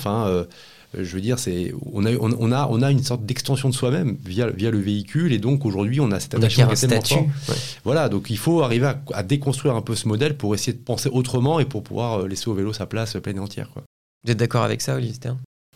je 0.95 1.15
veux 1.15 1.21
dire, 1.21 1.39
c'est 1.39 1.73
on 1.93 2.05
a, 2.05 2.13
on, 2.15 2.53
a, 2.53 2.67
on 2.71 2.83
a 2.83 2.91
une 2.91 3.03
sorte 3.03 3.25
d'extension 3.25 3.69
de 3.69 3.75
soi-même 3.75 4.17
via, 4.25 4.51
via 4.51 4.71
le 4.71 4.79
véhicule, 4.79 5.33
et 5.33 5.39
donc 5.39 5.65
aujourd'hui, 5.65 6.01
on 6.01 6.11
a 6.11 6.21
cet 6.21 6.35
attachement 6.35 6.69
qui 6.69 6.85
est 6.85 6.89
tellement 6.89 7.03
fort. 7.03 7.57
Voilà, 7.85 8.09
donc 8.09 8.31
il 8.31 8.39
faut 8.39 8.63
arriver 8.63 8.93
à, 9.13 9.23
déconstruire 9.23 9.75
un 9.75 9.83
peu 9.83 9.95
ce 9.95 10.09
modèle 10.09 10.37
pour 10.37 10.55
essayer 10.55 10.73
de 10.73 10.83
penser 10.83 11.09
autrement 11.11 11.61
et 11.61 11.65
pour 11.65 11.83
pouvoir 11.83 12.21
euh, 12.21 12.29
laisser 12.29 12.49
au 12.49 12.55
vélo 12.55 12.73
sa 12.73 12.87
place 12.87 13.17
pleine 13.23 13.37
et 13.37 13.41
entière. 13.41 13.71
Quoi. 13.71 13.83
Vous 14.25 14.31
êtes 14.31 14.39
d'accord 14.39 14.63
avec 14.63 14.83
ça, 14.83 14.95
Olivier 14.95 15.19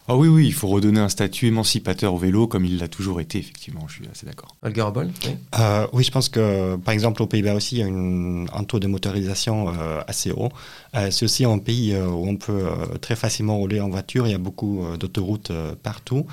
ah 0.08 0.16
oui, 0.16 0.28
oui, 0.28 0.46
il 0.46 0.52
faut 0.52 0.68
redonner 0.68 1.00
un 1.00 1.08
statut 1.08 1.48
émancipateur 1.48 2.14
au 2.14 2.18
vélo 2.18 2.46
comme 2.46 2.64
il 2.64 2.78
l'a 2.78 2.86
toujours 2.86 3.20
été, 3.20 3.38
effectivement, 3.38 3.88
je 3.88 3.94
suis 3.94 4.08
assez 4.08 4.24
d'accord. 4.24 4.54
Holger 4.62 4.86
Bol 4.94 5.10
oui. 5.24 5.36
Euh, 5.58 5.86
oui, 5.92 6.04
je 6.04 6.12
pense 6.12 6.28
que, 6.28 6.76
par 6.76 6.94
exemple, 6.94 7.22
aux 7.22 7.26
Pays-Bas 7.26 7.54
aussi, 7.54 7.76
il 7.76 7.78
y 7.80 7.82
a 7.82 7.88
une, 7.88 8.46
un 8.52 8.62
taux 8.62 8.78
de 8.78 8.86
motorisation 8.86 9.68
euh, 9.68 10.00
assez 10.06 10.30
haut. 10.30 10.50
Euh, 10.94 11.10
c'est 11.10 11.24
aussi 11.24 11.44
un 11.44 11.58
pays 11.58 11.96
où 11.96 12.28
on 12.28 12.36
peut 12.36 12.66
très 13.00 13.16
facilement 13.16 13.56
rouler 13.56 13.80
en 13.80 13.88
voiture, 13.88 14.28
il 14.28 14.30
y 14.30 14.34
a 14.34 14.38
beaucoup 14.38 14.84
d'autoroutes 14.98 15.50
partout. 15.82 16.26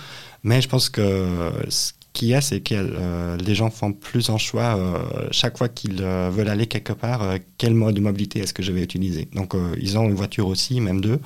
Mais 0.43 0.61
je 0.61 0.69
pense 0.69 0.89
que 0.89 1.51
ce 1.67 1.93
qu'il 2.13 2.27
y 2.27 2.35
a, 2.35 2.41
c'est 2.41 2.59
que 2.59 3.37
les 3.43 3.55
gens 3.55 3.71
font 3.71 3.91
plus 3.91 4.29
en 4.29 4.37
choix 4.37 4.77
chaque 5.31 5.57
fois 5.57 5.69
qu'ils 5.69 6.03
veulent 6.03 6.49
aller 6.49 6.67
quelque 6.67 6.93
part, 6.93 7.35
quel 7.57 7.73
mode 7.73 7.95
de 7.95 8.01
mobilité 8.01 8.39
est-ce 8.39 8.53
que 8.53 8.61
je 8.61 8.71
vais 8.71 8.83
utiliser. 8.83 9.29
Donc, 9.33 9.55
ils 9.81 9.97
ont 9.97 10.03
une 10.03 10.15
voiture 10.15 10.47
aussi, 10.47 10.79
même 10.79 11.01
deux 11.01 11.19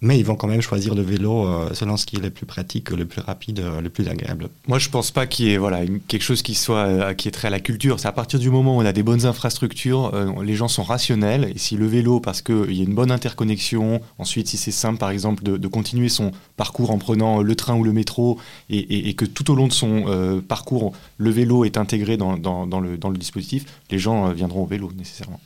mais 0.00 0.18
ils 0.18 0.24
vont 0.24 0.36
quand 0.36 0.46
même 0.46 0.60
choisir 0.60 0.94
le 0.94 1.02
vélo 1.02 1.46
euh, 1.46 1.70
selon 1.74 1.96
ce 1.96 2.06
qui 2.06 2.16
est 2.16 2.20
le 2.20 2.30
plus 2.30 2.46
pratique, 2.46 2.90
le 2.90 3.04
plus 3.04 3.20
rapide, 3.20 3.60
euh, 3.60 3.80
le 3.80 3.90
plus 3.90 4.08
agréable. 4.08 4.48
Moi, 4.68 4.78
je 4.78 4.88
pense 4.88 5.10
pas 5.10 5.26
qu'il 5.26 5.46
y 5.46 5.52
ait 5.52 5.58
voilà, 5.58 5.80
quelque 6.06 6.22
chose 6.22 6.42
qui 6.42 6.54
soit 6.54 6.86
euh, 6.86 7.14
qui 7.14 7.28
est 7.28 7.32
très 7.32 7.48
à 7.48 7.50
la 7.50 7.60
culture. 7.60 7.98
C'est 7.98 8.08
à 8.08 8.12
partir 8.12 8.38
du 8.38 8.50
moment 8.50 8.76
où 8.76 8.80
on 8.80 8.86
a 8.86 8.92
des 8.92 9.02
bonnes 9.02 9.26
infrastructures, 9.26 10.12
les 10.42 10.54
gens 10.54 10.68
sont 10.68 10.82
rationnels. 10.82 11.50
Et 11.54 11.58
si 11.58 11.76
le 11.76 11.86
vélo, 11.86 12.20
parce 12.20 12.42
qu'il 12.42 12.72
y 12.72 12.80
a 12.80 12.84
une 12.84 12.94
bonne 12.94 13.10
interconnexion, 13.10 14.00
ensuite, 14.18 14.48
si 14.48 14.56
c'est 14.56 14.70
simple, 14.70 14.98
par 14.98 15.10
exemple, 15.10 15.42
de, 15.42 15.68
continuer 15.68 16.08
son 16.08 16.32
parcours 16.56 16.90
en 16.90 16.98
prenant 16.98 17.42
le 17.42 17.54
train 17.54 17.74
ou 17.74 17.84
le 17.84 17.92
métro, 17.92 18.38
et, 18.70 19.12
que 19.14 19.24
tout 19.24 19.50
au 19.50 19.54
long 19.54 19.68
de 19.68 19.72
son 19.72 20.42
parcours, 20.48 20.92
le 21.18 21.30
vélo 21.30 21.64
est 21.64 21.76
intégré 21.76 22.16
dans 22.16 22.36
le 22.80 23.18
dispositif, 23.18 23.64
les 23.90 23.98
gens 23.98 24.30
viendront 24.30 24.62
au 24.62 24.66
vélo 24.66 24.90
nécessairement. 24.96 25.40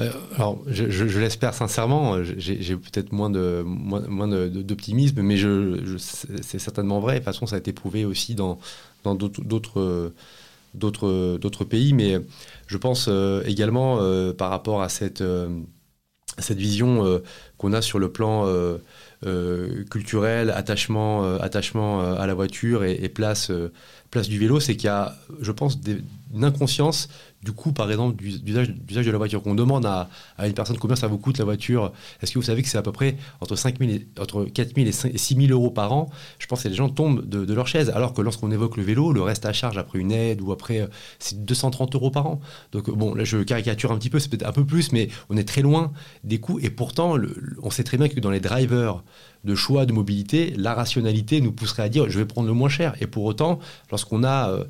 Euh, 0.00 0.10
alors, 0.36 0.62
je, 0.66 1.18
l'espère 1.18 1.54
sincèrement. 1.54 2.22
J'ai 2.24 2.76
peut-être 2.76 3.12
moins 3.12 3.30
de 3.30 3.62
moins, 3.64 4.28
d'optimisme, 4.48 5.22
mais 5.22 5.36
je, 5.36 5.96
c'est 5.96 6.58
certainement 6.58 7.00
vrai. 7.00 7.14
De 7.14 7.18
toute 7.18 7.26
façon, 7.26 7.46
ça 7.46 7.56
a 7.56 7.58
été 7.58 7.72
prouvé 7.72 8.04
aussi 8.04 8.34
dans 8.34 8.58
dans 9.04 9.14
d'autres 9.14 10.12
d'autres 10.74 11.64
pays. 11.64 11.92
Mais 11.92 12.18
je 12.66 12.76
pense 12.76 13.06
euh, 13.08 13.42
également 13.44 13.98
euh, 14.00 14.32
par 14.32 14.50
rapport 14.50 14.82
à 14.82 14.88
cette 14.88 15.22
cette 16.38 16.58
vision 16.58 17.20
qu'on 17.58 17.72
a 17.72 17.82
sur 17.82 17.98
le 17.98 18.10
plan 18.10 18.46
culturel, 19.90 20.50
attachement 20.50 21.34
attachement 21.38 22.00
à 22.00 22.26
la 22.26 22.34
voiture 22.34 22.84
et 22.84 23.08
place 23.08 23.50
place 24.10 24.28
du 24.28 24.38
vélo, 24.38 24.60
c'est 24.60 24.76
qu'il 24.76 24.86
y 24.86 24.90
a, 24.90 25.16
je 25.40 25.52
pense, 25.52 25.78
une 26.34 26.44
inconscience 26.44 27.08
du 27.42 27.52
coup, 27.52 27.72
par 27.72 27.90
exemple, 27.90 28.22
d'usage 28.22 29.06
de 29.06 29.10
la 29.10 29.16
voiture. 29.16 29.42
Qu'on 29.42 29.54
demande 29.54 29.86
à, 29.86 30.10
une 30.44 30.52
personne 30.52 30.76
combien 30.76 30.96
ça 30.96 31.06
vous 31.06 31.16
coûte 31.16 31.38
la 31.38 31.44
voiture, 31.44 31.92
est-ce 32.22 32.32
que 32.32 32.38
vous 32.38 32.44
savez 32.44 32.62
que 32.62 32.68
c'est 32.68 32.76
à 32.76 32.82
peu 32.82 32.92
près 32.92 33.16
entre, 33.40 33.56
5 33.56 33.78
000 33.78 33.90
et, 33.90 34.06
entre 34.20 34.44
4 34.44 34.74
000 34.74 34.86
et 34.88 34.92
6 34.92 35.34
000 35.36 35.50
euros 35.50 35.70
par 35.70 35.92
an 35.92 36.10
Je 36.38 36.46
pense 36.46 36.62
que 36.62 36.68
les 36.68 36.74
gens 36.74 36.90
tombent 36.90 37.26
de, 37.26 37.54
leur 37.54 37.66
chaise. 37.66 37.90
Alors 37.90 38.12
que 38.12 38.20
lorsqu'on 38.20 38.50
évoque 38.50 38.76
le 38.76 38.82
vélo, 38.82 39.12
le 39.12 39.22
reste 39.22 39.46
à 39.46 39.52
charge 39.52 39.78
après 39.78 39.98
une 39.98 40.12
aide 40.12 40.42
ou 40.42 40.52
après, 40.52 40.80
euh, 40.80 40.86
c'est 41.18 41.44
230 41.44 41.94
euros 41.94 42.10
par 42.10 42.26
an. 42.26 42.40
Donc, 42.72 42.90
bon, 42.90 43.14
là, 43.14 43.24
je 43.24 43.38
caricature 43.38 43.90
un 43.90 43.96
petit 43.96 44.10
peu, 44.10 44.18
c'est 44.18 44.28
peut-être 44.28 44.46
un 44.46 44.52
peu 44.52 44.64
plus, 44.64 44.92
mais 44.92 45.08
on 45.30 45.36
est 45.36 45.48
très 45.48 45.62
loin 45.62 45.92
des 46.24 46.40
coûts. 46.40 46.58
Et 46.60 46.68
pourtant, 46.68 47.16
on 47.62 47.70
sait 47.70 47.84
très 47.84 47.96
bien 47.96 48.08
que 48.08 48.20
dans 48.20 48.30
les 48.30 48.40
drivers 48.40 49.02
de 49.44 49.54
choix 49.54 49.86
de 49.86 49.92
mobilité, 49.92 50.52
la 50.56 50.74
rationalité 50.74 51.40
nous 51.40 51.52
pousserait 51.52 51.82
à 51.82 51.88
dire 51.88 52.08
je 52.08 52.18
vais 52.18 52.26
prendre 52.26 52.48
le 52.48 52.54
moins 52.54 52.68
cher. 52.68 52.94
Et 53.00 53.06
pour 53.06 53.24
autant, 53.24 53.58
lorsqu'on 53.90 54.24
a. 54.24 54.50
Euh, 54.50 54.64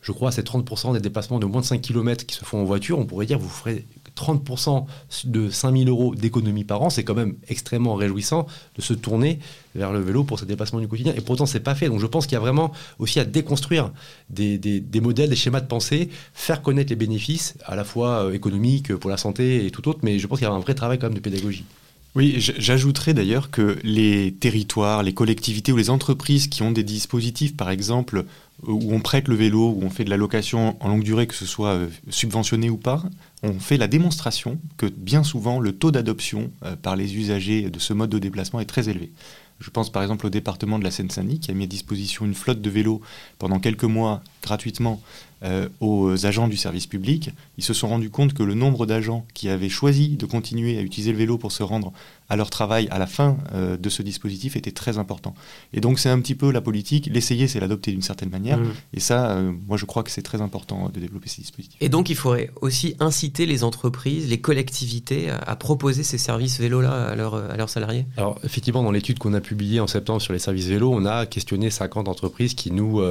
je 0.00 0.12
crois, 0.12 0.30
c'est 0.30 0.46
30% 0.46 0.92
des 0.92 1.00
déplacements 1.00 1.38
de 1.38 1.46
moins 1.46 1.62
de 1.62 1.66
5 1.66 1.80
km 1.80 2.26
qui 2.26 2.36
se 2.36 2.44
font 2.44 2.60
en 2.60 2.64
voiture, 2.64 2.98
on 2.98 3.06
pourrait 3.06 3.24
dire 3.24 3.38
vous 3.38 3.48
ferez 3.48 3.86
30% 4.16 4.84
de 5.24 5.50
5000 5.50 5.88
euros 5.88 6.14
d'économie 6.14 6.64
par 6.64 6.82
an, 6.82 6.90
c'est 6.90 7.04
quand 7.04 7.14
même 7.14 7.36
extrêmement 7.48 7.94
réjouissant 7.94 8.46
de 8.76 8.82
se 8.82 8.94
tourner 8.94 9.38
vers 9.74 9.92
le 9.92 10.00
vélo 10.00 10.22
pour 10.22 10.38
ces 10.38 10.46
déplacements 10.46 10.80
du 10.80 10.88
quotidien. 10.88 11.14
Et 11.16 11.20
pourtant, 11.20 11.46
c'est 11.46 11.60
pas 11.60 11.74
fait. 11.74 11.88
Donc 11.88 12.00
je 12.00 12.06
pense 12.06 12.26
qu'il 12.26 12.34
y 12.34 12.36
a 12.36 12.40
vraiment 12.40 12.72
aussi 12.98 13.18
à 13.18 13.24
déconstruire 13.24 13.92
des, 14.30 14.82
modèles, 15.00 15.30
des 15.30 15.36
schémas 15.36 15.60
de 15.60 15.66
pensée, 15.66 16.10
faire 16.32 16.62
connaître 16.62 16.90
les 16.90 16.96
bénéfices, 16.96 17.54
à 17.64 17.74
la 17.74 17.84
fois 17.84 18.26
euh, 18.26 18.32
économiques, 18.32 18.94
pour 18.94 19.10
la 19.10 19.16
santé 19.16 19.66
et 19.66 19.70
tout 19.70 19.88
autre, 19.88 20.00
mais 20.02 20.18
je 20.18 20.26
pense 20.26 20.38
qu'il 20.38 20.46
y 20.46 20.50
a 20.50 20.54
un 20.54 20.60
vrai 20.60 20.74
travail 20.74 20.98
quand 20.98 21.06
même 21.06 21.14
de 21.14 21.20
pédagogie. 21.20 21.64
Oui, 22.14 22.34
j'ajouterais 22.38 23.12
d'ailleurs 23.12 23.50
que 23.50 23.76
les 23.82 24.32
territoires, 24.32 25.02
les 25.02 25.12
collectivités 25.12 25.72
ou 25.72 25.76
les 25.76 25.90
entreprises 25.90 26.46
qui 26.46 26.62
ont 26.62 26.70
des 26.70 26.84
dispositifs, 26.84 27.56
par 27.56 27.70
exemple, 27.70 28.24
où 28.62 28.94
on 28.94 29.00
prête 29.00 29.26
le 29.26 29.34
vélo, 29.34 29.70
où 29.70 29.80
on 29.82 29.90
fait 29.90 30.04
de 30.04 30.10
la 30.10 30.16
location 30.16 30.76
en 30.78 30.88
longue 30.88 31.02
durée, 31.02 31.26
que 31.26 31.34
ce 31.34 31.44
soit 31.44 31.70
euh, 31.70 31.88
subventionné 32.10 32.70
ou 32.70 32.76
pas, 32.76 33.02
on 33.42 33.58
fait 33.58 33.76
la 33.78 33.88
démonstration 33.88 34.60
que 34.76 34.86
bien 34.86 35.24
souvent 35.24 35.58
le 35.58 35.72
taux 35.72 35.90
d'adoption 35.90 36.52
euh, 36.64 36.76
par 36.76 36.94
les 36.94 37.16
usagers 37.16 37.68
de 37.68 37.78
ce 37.80 37.92
mode 37.92 38.10
de 38.10 38.20
déplacement 38.20 38.60
est 38.60 38.64
très 38.64 38.88
élevé. 38.88 39.10
Je 39.58 39.70
pense 39.70 39.90
par 39.90 40.02
exemple 40.02 40.26
au 40.26 40.30
département 40.30 40.78
de 40.78 40.84
la 40.84 40.90
Seine-Saint-Denis 40.90 41.40
qui 41.40 41.50
a 41.50 41.54
mis 41.54 41.64
à 41.64 41.66
disposition 41.66 42.24
une 42.24 42.34
flotte 42.34 42.60
de 42.60 42.70
vélos 42.70 43.00
pendant 43.38 43.60
quelques 43.60 43.84
mois 43.84 44.22
gratuitement 44.42 45.00
euh, 45.44 45.68
aux 45.80 46.26
agents 46.26 46.48
du 46.48 46.56
service 46.56 46.86
public. 46.86 47.30
Ils 47.58 47.64
se 47.64 47.74
sont 47.74 47.88
rendus 47.88 48.10
compte 48.10 48.32
que 48.32 48.42
le 48.42 48.54
nombre 48.54 48.86
d'agents 48.86 49.26
qui 49.34 49.48
avaient 49.48 49.68
choisi 49.68 50.16
de 50.16 50.26
continuer 50.26 50.78
à 50.78 50.82
utiliser 50.82 51.12
le 51.12 51.18
vélo 51.18 51.38
pour 51.38 51.52
se 51.52 51.62
rendre 51.62 51.92
à 52.28 52.36
leur 52.36 52.50
travail 52.50 52.88
à 52.90 52.98
la 52.98 53.06
fin 53.06 53.36
euh, 53.54 53.76
de 53.76 53.88
ce 53.88 54.02
dispositif 54.02 54.56
était 54.56 54.72
très 54.72 54.98
important. 54.98 55.34
Et 55.72 55.80
donc 55.80 55.98
c'est 55.98 56.08
un 56.08 56.20
petit 56.20 56.34
peu 56.34 56.50
la 56.50 56.60
politique. 56.60 57.08
L'essayer, 57.12 57.48
c'est 57.48 57.60
l'adopter 57.60 57.92
d'une 57.92 58.02
certaine 58.02 58.30
manière. 58.30 58.58
Mmh. 58.58 58.72
Et 58.94 59.00
ça, 59.00 59.30
euh, 59.30 59.52
moi 59.66 59.76
je 59.76 59.84
crois 59.84 60.02
que 60.02 60.10
c'est 60.10 60.22
très 60.22 60.40
important 60.40 60.88
de 60.88 61.00
développer 61.00 61.28
ces 61.28 61.42
dispositifs. 61.42 61.76
Et 61.80 61.88
donc 61.88 62.10
il 62.10 62.16
faudrait 62.16 62.50
aussi 62.60 62.96
inciter 63.00 63.46
les 63.46 63.64
entreprises, 63.64 64.28
les 64.28 64.40
collectivités 64.40 65.30
à, 65.30 65.56
proposer 65.56 66.02
ces 66.02 66.18
services 66.18 66.58
vélo-là 66.58 67.08
à, 67.08 67.14
leur, 67.14 67.34
à 67.34 67.56
leurs 67.56 67.70
salariés? 67.70 68.06
Alors 68.16 68.38
effectivement, 68.44 68.82
dans 68.82 68.90
l'étude 68.90 69.18
qu'on 69.18 69.34
a 69.34 69.40
publiée 69.40 69.80
en 69.80 69.86
septembre 69.86 70.20
sur 70.20 70.32
les 70.32 70.38
services 70.38 70.66
vélo, 70.66 70.92
on 70.92 71.04
a 71.06 71.26
questionné 71.26 71.70
50 71.70 72.08
entreprises 72.08 72.54
qui 72.54 72.70
nous, 72.70 73.02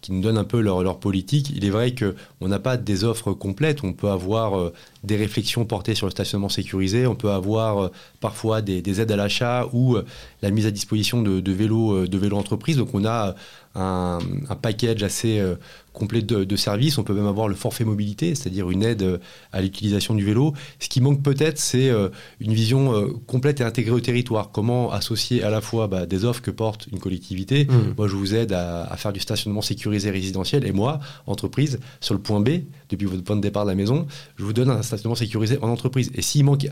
qui 0.00 0.12
nous 0.12 0.20
donnent 0.20 0.38
un 0.38 0.44
peu 0.44 0.60
leur, 0.60 0.82
leur 0.82 0.98
politique. 1.00 1.50
Il 1.54 1.64
est 1.64 1.70
vrai 1.70 1.94
qu'on 1.94 2.48
n'a 2.48 2.58
pas 2.58 2.76
des 2.76 3.04
offres 3.04 3.32
complètes. 3.32 3.84
On 3.84 3.92
peut 3.92 4.10
avoir 4.10 4.58
euh, 4.58 4.72
des 5.04 5.16
réflexions 5.16 5.64
portées 5.64 5.94
sur 5.94 6.06
le 6.06 6.10
stationnement 6.10 6.48
sécurisé. 6.48 7.06
On 7.06 7.14
peut 7.14 7.30
avoir 7.30 7.84
euh, 7.84 7.92
parfois 8.20 8.62
des, 8.62 9.00
aides 9.00 9.12
à 9.12 9.16
l'achat 9.16 9.66
ou 9.72 9.96
euh, 9.96 10.04
la 10.42 10.50
mise 10.50 10.66
à 10.66 10.70
disposition 10.70 11.22
de, 11.22 11.52
vélos 11.52 12.06
de 12.06 12.18
vélo 12.18 12.36
entreprises. 12.36 12.76
Donc 12.76 12.94
on 12.94 13.04
a 13.04 13.34
un, 13.74 14.18
package 14.60 15.02
assez 15.02 15.38
euh, 15.38 15.54
complet 15.92 16.22
de, 16.22 16.56
services. 16.56 16.98
On 16.98 17.04
peut 17.04 17.14
même 17.14 17.26
avoir 17.26 17.48
le 17.48 17.54
forfait 17.54 17.84
mobilité, 17.84 18.34
c'est-à-dire 18.34 18.70
une 18.70 18.82
aide 18.82 19.02
euh, 19.02 19.18
à 19.52 19.60
l'utilisation 19.60 20.14
du 20.14 20.24
vélo. 20.24 20.52
Ce 20.80 20.88
qui 20.88 21.00
manque 21.00 21.22
peut-être, 21.22 21.58
c'est 21.58 21.88
euh, 21.90 22.08
une 22.40 22.52
vision 22.52 23.08
complète 23.26 23.60
et 23.60 23.64
intégrée 23.64 23.92
au 23.92 24.00
territoire. 24.00 24.50
Comment 24.50 24.92
associer 24.92 25.42
à 25.42 25.50
la 25.50 25.60
fois 25.60 25.86
bah, 25.86 26.06
des 26.06 26.24
offres 26.24 26.42
que 26.42 26.50
porte 26.50 26.88
une 26.92 26.98
collectivité. 26.98 27.64
Mmh. 27.64 27.94
Moi, 27.96 28.08
je 28.08 28.16
vous 28.16 28.34
aide 28.34 28.52
à, 28.52 28.84
à, 28.84 28.96
faire 28.96 29.12
du 29.12 29.20
stationnement 29.20 29.62
sécurisé 29.62 30.10
résidentiel. 30.10 30.66
Et 30.66 30.72
moi, 30.72 31.00
entreprise, 31.26 31.78
sur 32.00 32.14
le 32.14 32.20
point 32.20 32.40
B, 32.40 32.50
depuis 32.88 33.06
votre 33.06 33.22
point 33.22 33.36
de 33.36 33.40
départ 33.40 33.64
de 33.64 33.70
la 33.70 33.76
maison, 33.76 34.06
je 34.36 34.44
vous 34.44 34.52
donne 34.52 34.70
un 34.70 34.82
stationnement 34.82 35.14
sécurisé 35.14 35.58
en 35.62 35.68
entreprise. 35.68 36.10
Et 36.14 36.22
s'il 36.22 36.44
manque 36.44 36.66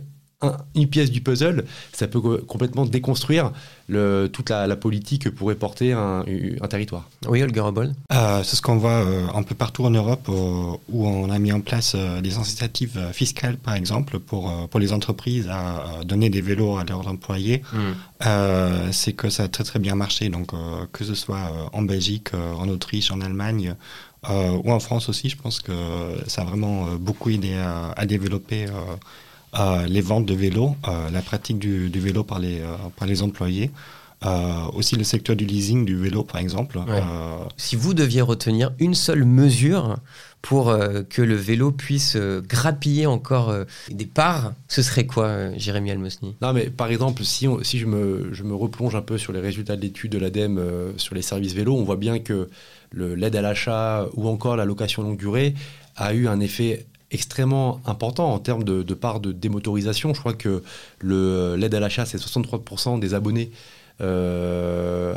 une 0.75 0.89
pièce 0.89 1.11
du 1.11 1.23
puzzle, 1.23 1.65
ça 1.93 2.07
peut 2.07 2.21
complètement 2.21 2.85
déconstruire 2.85 3.53
le, 3.89 4.29
toute 4.31 4.51
la, 4.51 4.77
politique 4.77 5.25
que 5.25 5.29
pourrait 5.31 5.55
porter 5.55 5.93
un, 5.93 6.25
territoire. 6.69 7.09
Oui, 7.27 7.43
Olga 7.43 7.63
Robol 7.63 7.95
euh, 8.13 8.43
C'est 8.43 8.57
ce 8.57 8.63
qu'on 8.63 8.77
voit 8.77 9.05
euh, 9.05 9.27
un 9.35 9.43
peu 9.43 9.55
partout 9.55 9.85
en 9.85 9.91
Europe 9.91 10.29
euh, 10.29 10.77
où 10.91 11.07
on 11.07 11.31
a 11.31 11.39
mis 11.39 11.53
en 11.53 11.61
place 11.61 11.97
des 12.23 12.37
incitatives 12.37 13.01
fiscales, 13.13 13.57
par 13.57 13.75
exemple, 13.75 14.19
pour, 14.19 14.69
pour 14.69 14.81
les 14.81 14.93
entreprises 14.93 15.49
à, 15.49 16.05
donner 16.05 16.29
des 16.29 16.43
vélos 16.43 16.77
à 16.77 16.85
leurs 16.85 17.09
employés. 17.09 17.63
Hmm. 17.73 18.91
C'est 18.93 19.15
que 19.15 19.31
ça 19.31 19.45
a 19.45 19.49
très 19.49 19.65
très 19.65 19.79
bien 19.79 19.95
marché. 19.95 20.29
Donc, 20.29 20.51
que 20.93 21.05
ce 21.05 21.15
soit 21.15 21.71
en 21.73 21.83
Belgique, 21.83 22.35
en 22.35 22.69
Autriche, 22.69 23.11
en 23.11 23.21
Allemagne, 23.21 23.75
ou 24.29 24.73
en 24.73 24.81
France 24.81 25.09
aussi, 25.09 25.29
je 25.31 25.37
pense 25.37 25.61
que 25.61 25.73
ça 26.27 26.43
a 26.43 26.45
vraiment 26.45 26.87
beaucoup 26.97 27.31
aidé 27.31 27.55
à, 27.55 27.93
à 27.97 28.07
développer 28.07 28.67
les 29.89 30.01
ventes 30.01 30.27
de 30.27 30.35
vélos, 30.35 30.77
euh, 30.89 31.11
la 31.11 31.23
pratique 31.23 31.59
du, 31.59 31.89
vélo 31.89 32.25
par 32.25 32.39
les, 32.39 32.61
euh, 32.61 32.77
par 32.97 33.07
les 33.09 33.23
employés. 33.23 33.71
Euh, 34.25 34.65
aussi 34.73 34.97
le 34.97 35.05
secteur 35.05 35.37
du 35.37 35.45
leasing 35.45 35.85
du 35.85 35.95
vélo, 35.95 36.23
par 36.23 36.41
exemple. 36.41 36.81
si 37.59 37.77
vous 37.77 37.93
deviez 37.93 38.23
retenir 38.23 38.73
une 38.79 38.95
seule 38.95 39.25
mesure 39.27 39.99
pour 40.41 40.75
que 41.11 41.21
le 41.21 41.35
vélo 41.35 41.71
puisse 41.71 42.17
grappiller 42.17 43.05
encore 43.05 43.55
des 43.91 44.07
parts, 44.07 44.55
ce 44.69 44.81
serait 44.81 45.05
quoi, 45.05 45.55
Jérémy 45.59 45.91
Almosny? 45.91 46.35
Non, 46.41 46.55
mais 46.55 46.71
par 46.71 46.89
exemple, 46.89 47.25
si, 47.25 47.47
si 47.63 47.79
je, 47.79 47.85
me, 47.85 48.31
je 48.33 48.43
me 48.43 48.55
replonge 48.55 48.95
un 48.97 49.03
peu 49.03 49.19
sur 49.19 49.35
les 49.35 49.41
résultats 49.41 49.77
de 49.77 49.83
l'étude 49.83 50.13
de 50.13 50.19
l'ADEME 50.19 50.95
sur 50.97 51.15
les 51.15 51.23
services 51.23 51.53
vélo, 51.53 51.77
on 51.77 51.85
voit 51.85 51.97
bien 51.97 52.19
que 52.19 52.49
l'aide 52.95 53.37
à 53.37 53.43
l'achat 53.43 54.07
ou 54.15 54.29
encore 54.29 54.57
la 54.57 54.65
location 54.65 55.03
longue 55.03 55.19
durée 55.19 55.55
a 55.95 56.15
eu 56.15 56.27
un 56.27 56.41
effet 56.41 56.87
extrêmement 57.11 57.81
important 57.87 58.33
en 58.33 58.39
termes 58.39 58.65
de, 58.65 58.95
part 58.95 59.21
de 59.21 59.33
démotorisation. 59.33 60.15
Je 60.15 60.21
crois 60.21 60.35
que 60.35 60.63
l'aide 61.03 61.75
à 61.75 61.81
l'achat, 61.81 62.05
c'est 62.05 62.19
63% 62.19 62.99
des 62.99 63.15
abonnés 63.15 63.51
euh, 64.01 65.15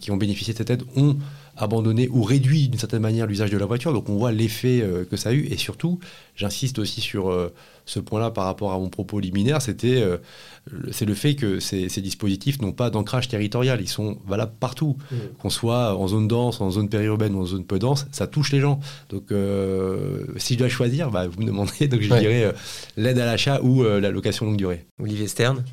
qui 0.00 0.10
ont 0.10 0.16
bénéficié 0.16 0.52
de 0.52 0.58
cette 0.58 0.70
aide 0.70 0.82
ont 0.96 1.16
abandonné 1.58 2.08
ou 2.08 2.22
réduit 2.22 2.68
d'une 2.68 2.78
certaine 2.78 3.02
manière 3.02 3.26
l'usage 3.26 3.50
de 3.50 3.58
la 3.58 3.66
voiture. 3.66 3.92
Donc 3.92 4.08
on 4.08 4.16
voit 4.16 4.32
l'effet 4.32 4.80
euh, 4.80 5.04
que 5.04 5.16
ça 5.16 5.30
a 5.30 5.32
eu. 5.32 5.46
Et 5.50 5.56
surtout, 5.56 5.98
j'insiste 6.34 6.78
aussi 6.78 7.00
sur 7.00 7.30
euh, 7.30 7.52
ce 7.84 8.00
point-là 8.00 8.30
par 8.30 8.44
rapport 8.44 8.72
à 8.72 8.78
mon 8.78 8.88
propos 8.88 9.18
liminaire, 9.18 9.62
c'était 9.62 10.04
c'est 10.92 11.06
le 11.06 11.14
fait 11.14 11.34
que 11.34 11.58
ces, 11.58 11.88
dispositifs 12.02 12.60
n'ont 12.60 12.72
pas 12.72 12.90
d'ancrage 12.90 13.28
territorial. 13.28 13.80
Ils 13.80 13.88
sont 13.88 14.18
valables 14.26 14.52
partout. 14.60 14.98
Mmh. 15.10 15.16
Qu'on 15.38 15.48
soit 15.48 15.96
en 15.96 16.06
zone 16.06 16.28
dense, 16.28 16.60
en 16.60 16.70
zone 16.70 16.90
périurbaine 16.90 17.34
ou 17.34 17.40
en 17.40 17.46
zone 17.46 17.64
peu 17.64 17.78
dense, 17.78 18.06
ça 18.12 18.26
touche 18.26 18.52
les 18.52 18.60
gens. 18.60 18.78
Donc 19.08 19.32
si 20.36 20.54
je 20.54 20.58
dois 20.58 20.68
choisir, 20.68 21.10
bah, 21.10 21.26
vous 21.28 21.40
me 21.40 21.46
demandez, 21.46 21.88
donc 21.88 22.02
je 22.02 22.14
dirais 22.14 22.52
l'aide 22.98 23.18
à 23.18 23.24
l'achat 23.24 23.62
ou 23.62 23.82
la 23.82 24.10
location 24.10 24.44
longue 24.44 24.58
durée. 24.58 24.84
Olivier 25.00 25.26
Stern 25.26 25.64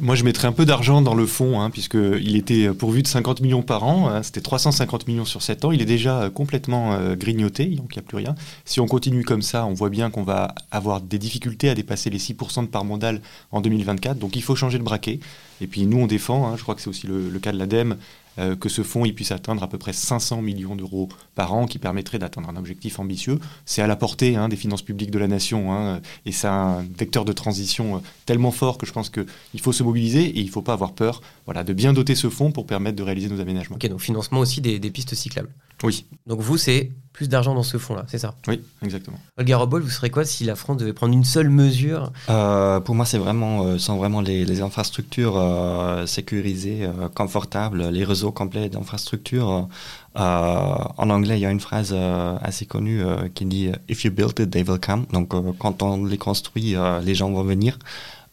moi, 0.00 0.16
je 0.16 0.24
mettrais 0.24 0.48
un 0.48 0.52
peu 0.52 0.66
d'argent 0.66 1.02
dans 1.02 1.14
le 1.14 1.24
fonds, 1.24 1.60
hein, 1.60 1.70
puisqu'il 1.70 2.36
était 2.36 2.70
pourvu 2.70 3.02
de 3.02 3.06
50 3.06 3.40
millions 3.40 3.62
par 3.62 3.84
an. 3.84 4.08
Hein, 4.08 4.24
C'était 4.24 4.40
350 4.40 5.06
millions 5.06 5.24
sur 5.24 5.40
7 5.40 5.64
ans. 5.64 5.70
Il 5.70 5.80
est 5.80 5.86
déjà 5.86 6.22
euh, 6.22 6.30
complètement 6.30 6.94
euh, 6.94 7.14
grignoté, 7.14 7.66
donc 7.66 7.94
il 7.94 7.98
n'y 7.98 8.04
a 8.04 8.06
plus 8.06 8.16
rien. 8.16 8.34
Si 8.64 8.80
on 8.80 8.86
continue 8.86 9.22
comme 9.24 9.42
ça, 9.42 9.66
on 9.66 9.72
voit 9.72 9.90
bien 9.90 10.10
qu'on 10.10 10.24
va 10.24 10.52
avoir 10.72 11.00
des 11.00 11.18
difficultés 11.18 11.68
à 11.70 11.74
dépasser 11.74 12.10
les 12.10 12.18
6% 12.18 12.62
de 12.62 12.66
part 12.66 12.84
modale 12.84 13.20
en 13.52 13.60
2024. 13.60 14.18
Donc 14.18 14.34
il 14.34 14.42
faut 14.42 14.56
changer 14.56 14.78
de 14.78 14.82
braquet. 14.82 15.20
Et 15.60 15.68
puis 15.68 15.86
nous, 15.86 15.98
on 15.98 16.06
défend, 16.06 16.48
hein, 16.48 16.54
je 16.56 16.62
crois 16.62 16.74
que 16.74 16.80
c'est 16.80 16.90
aussi 16.90 17.06
le, 17.06 17.38
cas 17.38 17.52
de 17.52 17.58
l'ADEME, 17.58 17.96
euh, 18.38 18.56
que 18.56 18.68
ce 18.68 18.82
fonds 18.82 19.04
il 19.04 19.14
puisse 19.14 19.32
atteindre 19.32 19.62
à 19.62 19.68
peu 19.68 19.78
près 19.78 19.92
500 19.92 20.42
millions 20.42 20.76
d'euros 20.76 21.08
par 21.34 21.52
an, 21.54 21.66
qui 21.66 21.78
permettrait 21.78 22.18
d'atteindre 22.18 22.48
un 22.48 22.56
objectif 22.56 22.98
ambitieux. 22.98 23.38
C'est 23.64 23.82
à 23.82 23.86
la 23.86 23.96
portée 23.96 24.36
hein, 24.36 24.48
des 24.48 24.56
finances 24.56 24.82
publiques 24.82 25.10
de 25.10 25.18
la 25.18 25.28
nation, 25.28 25.72
hein, 25.72 26.00
et 26.26 26.32
c'est 26.32 26.48
un 26.48 26.84
vecteur 26.96 27.24
de 27.24 27.32
transition 27.32 27.96
euh, 27.96 27.98
tellement 28.26 28.50
fort 28.50 28.78
que 28.78 28.86
je 28.86 28.92
pense 28.92 29.10
qu'il 29.10 29.60
faut 29.60 29.72
se 29.72 29.82
mobiliser 29.82 30.24
et 30.24 30.40
il 30.40 30.46
ne 30.46 30.50
faut 30.50 30.62
pas 30.62 30.72
avoir 30.72 30.92
peur 30.92 31.20
voilà, 31.44 31.64
de 31.64 31.72
bien 31.72 31.92
doter 31.92 32.14
ce 32.14 32.30
fonds 32.30 32.52
pour 32.52 32.66
permettre 32.66 32.96
de 32.96 33.02
réaliser 33.02 33.28
nos 33.28 33.40
aménagements. 33.40 33.76
Ok, 33.76 33.88
donc 33.88 34.00
financement 34.00 34.40
aussi 34.40 34.60
des, 34.60 34.78
des 34.78 34.90
pistes 34.90 35.14
cyclables. 35.14 35.50
Oui. 35.82 36.06
Donc 36.26 36.40
vous, 36.40 36.56
c'est 36.56 36.90
plus 37.12 37.28
d'argent 37.28 37.54
dans 37.54 37.62
ce 37.62 37.78
fonds-là, 37.78 38.04
c'est 38.08 38.18
ça? 38.18 38.34
Oui, 38.48 38.60
exactement. 38.82 39.18
Olga 39.38 39.56
Robol, 39.56 39.82
vous 39.82 39.90
serez 39.90 40.10
quoi 40.10 40.24
si 40.24 40.42
la 40.42 40.56
France 40.56 40.78
devait 40.78 40.92
prendre 40.92 41.14
une 41.14 41.24
seule 41.24 41.48
mesure? 41.48 42.12
Euh, 42.28 42.80
Pour 42.80 42.96
moi, 42.96 43.06
c'est 43.06 43.18
vraiment, 43.18 43.64
euh, 43.64 43.78
sont 43.78 43.96
vraiment 43.96 44.20
les, 44.20 44.60
infrastructures 44.60 45.36
euh, 45.36 46.06
sécurisées, 46.06 46.88
confortables, 47.14 47.88
les 47.88 48.04
réseaux 48.04 48.32
complets 48.32 48.68
d'infrastructures. 48.68 49.68
en 50.16 51.10
anglais, 51.10 51.38
il 51.38 51.42
y 51.42 51.46
a 51.46 51.50
une 51.50 51.60
phrase 51.60 51.94
assez 52.42 52.66
connue 52.66 53.02
qui 53.34 53.44
dit 53.44 53.70
If 53.88 54.04
you 54.04 54.10
build 54.10 54.38
it, 54.40 54.50
they 54.50 54.64
will 54.64 54.80
come. 54.80 55.06
Donc, 55.12 55.32
quand 55.58 55.82
on 55.82 56.04
les 56.04 56.18
construit, 56.18 56.74
les 57.04 57.14
gens 57.14 57.30
vont 57.30 57.44
venir. 57.44 57.78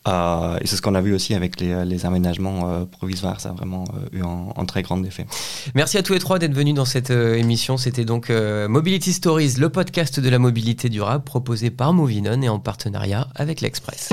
Euh, 0.07 0.57
et 0.59 0.67
c'est 0.67 0.75
ce 0.75 0.81
qu'on 0.81 0.95
a 0.95 1.01
vu 1.01 1.13
aussi 1.13 1.35
avec 1.35 1.59
les, 1.59 2.05
aménagements 2.05 2.69
euh, 2.69 2.85
provisoires, 2.85 3.39
ça 3.39 3.49
a 3.49 3.51
vraiment 3.51 3.83
euh, 3.93 4.17
eu 4.17 4.23
un, 4.23 4.65
très 4.65 4.81
grand 4.81 5.03
effet. 5.03 5.27
Merci 5.75 5.97
à 5.97 6.03
tous 6.03 6.13
les 6.13 6.19
trois 6.19 6.39
d'être 6.39 6.53
venus 6.53 6.73
dans 6.73 6.85
cette 6.85 7.11
émission. 7.11 7.77
C'était 7.77 8.05
donc 8.05 8.29
Mobility 8.29 9.13
Stories, 9.13 9.55
le 9.57 9.69
podcast 9.69 10.19
de 10.19 10.29
la 10.29 10.39
mobilité 10.39 10.89
durable 10.89 11.23
proposé 11.23 11.69
par 11.69 11.93
Movinon 11.93 12.41
et 12.41 12.49
en 12.49 12.59
partenariat 12.59 13.27
avec 13.35 13.61
l'Express. 13.61 14.09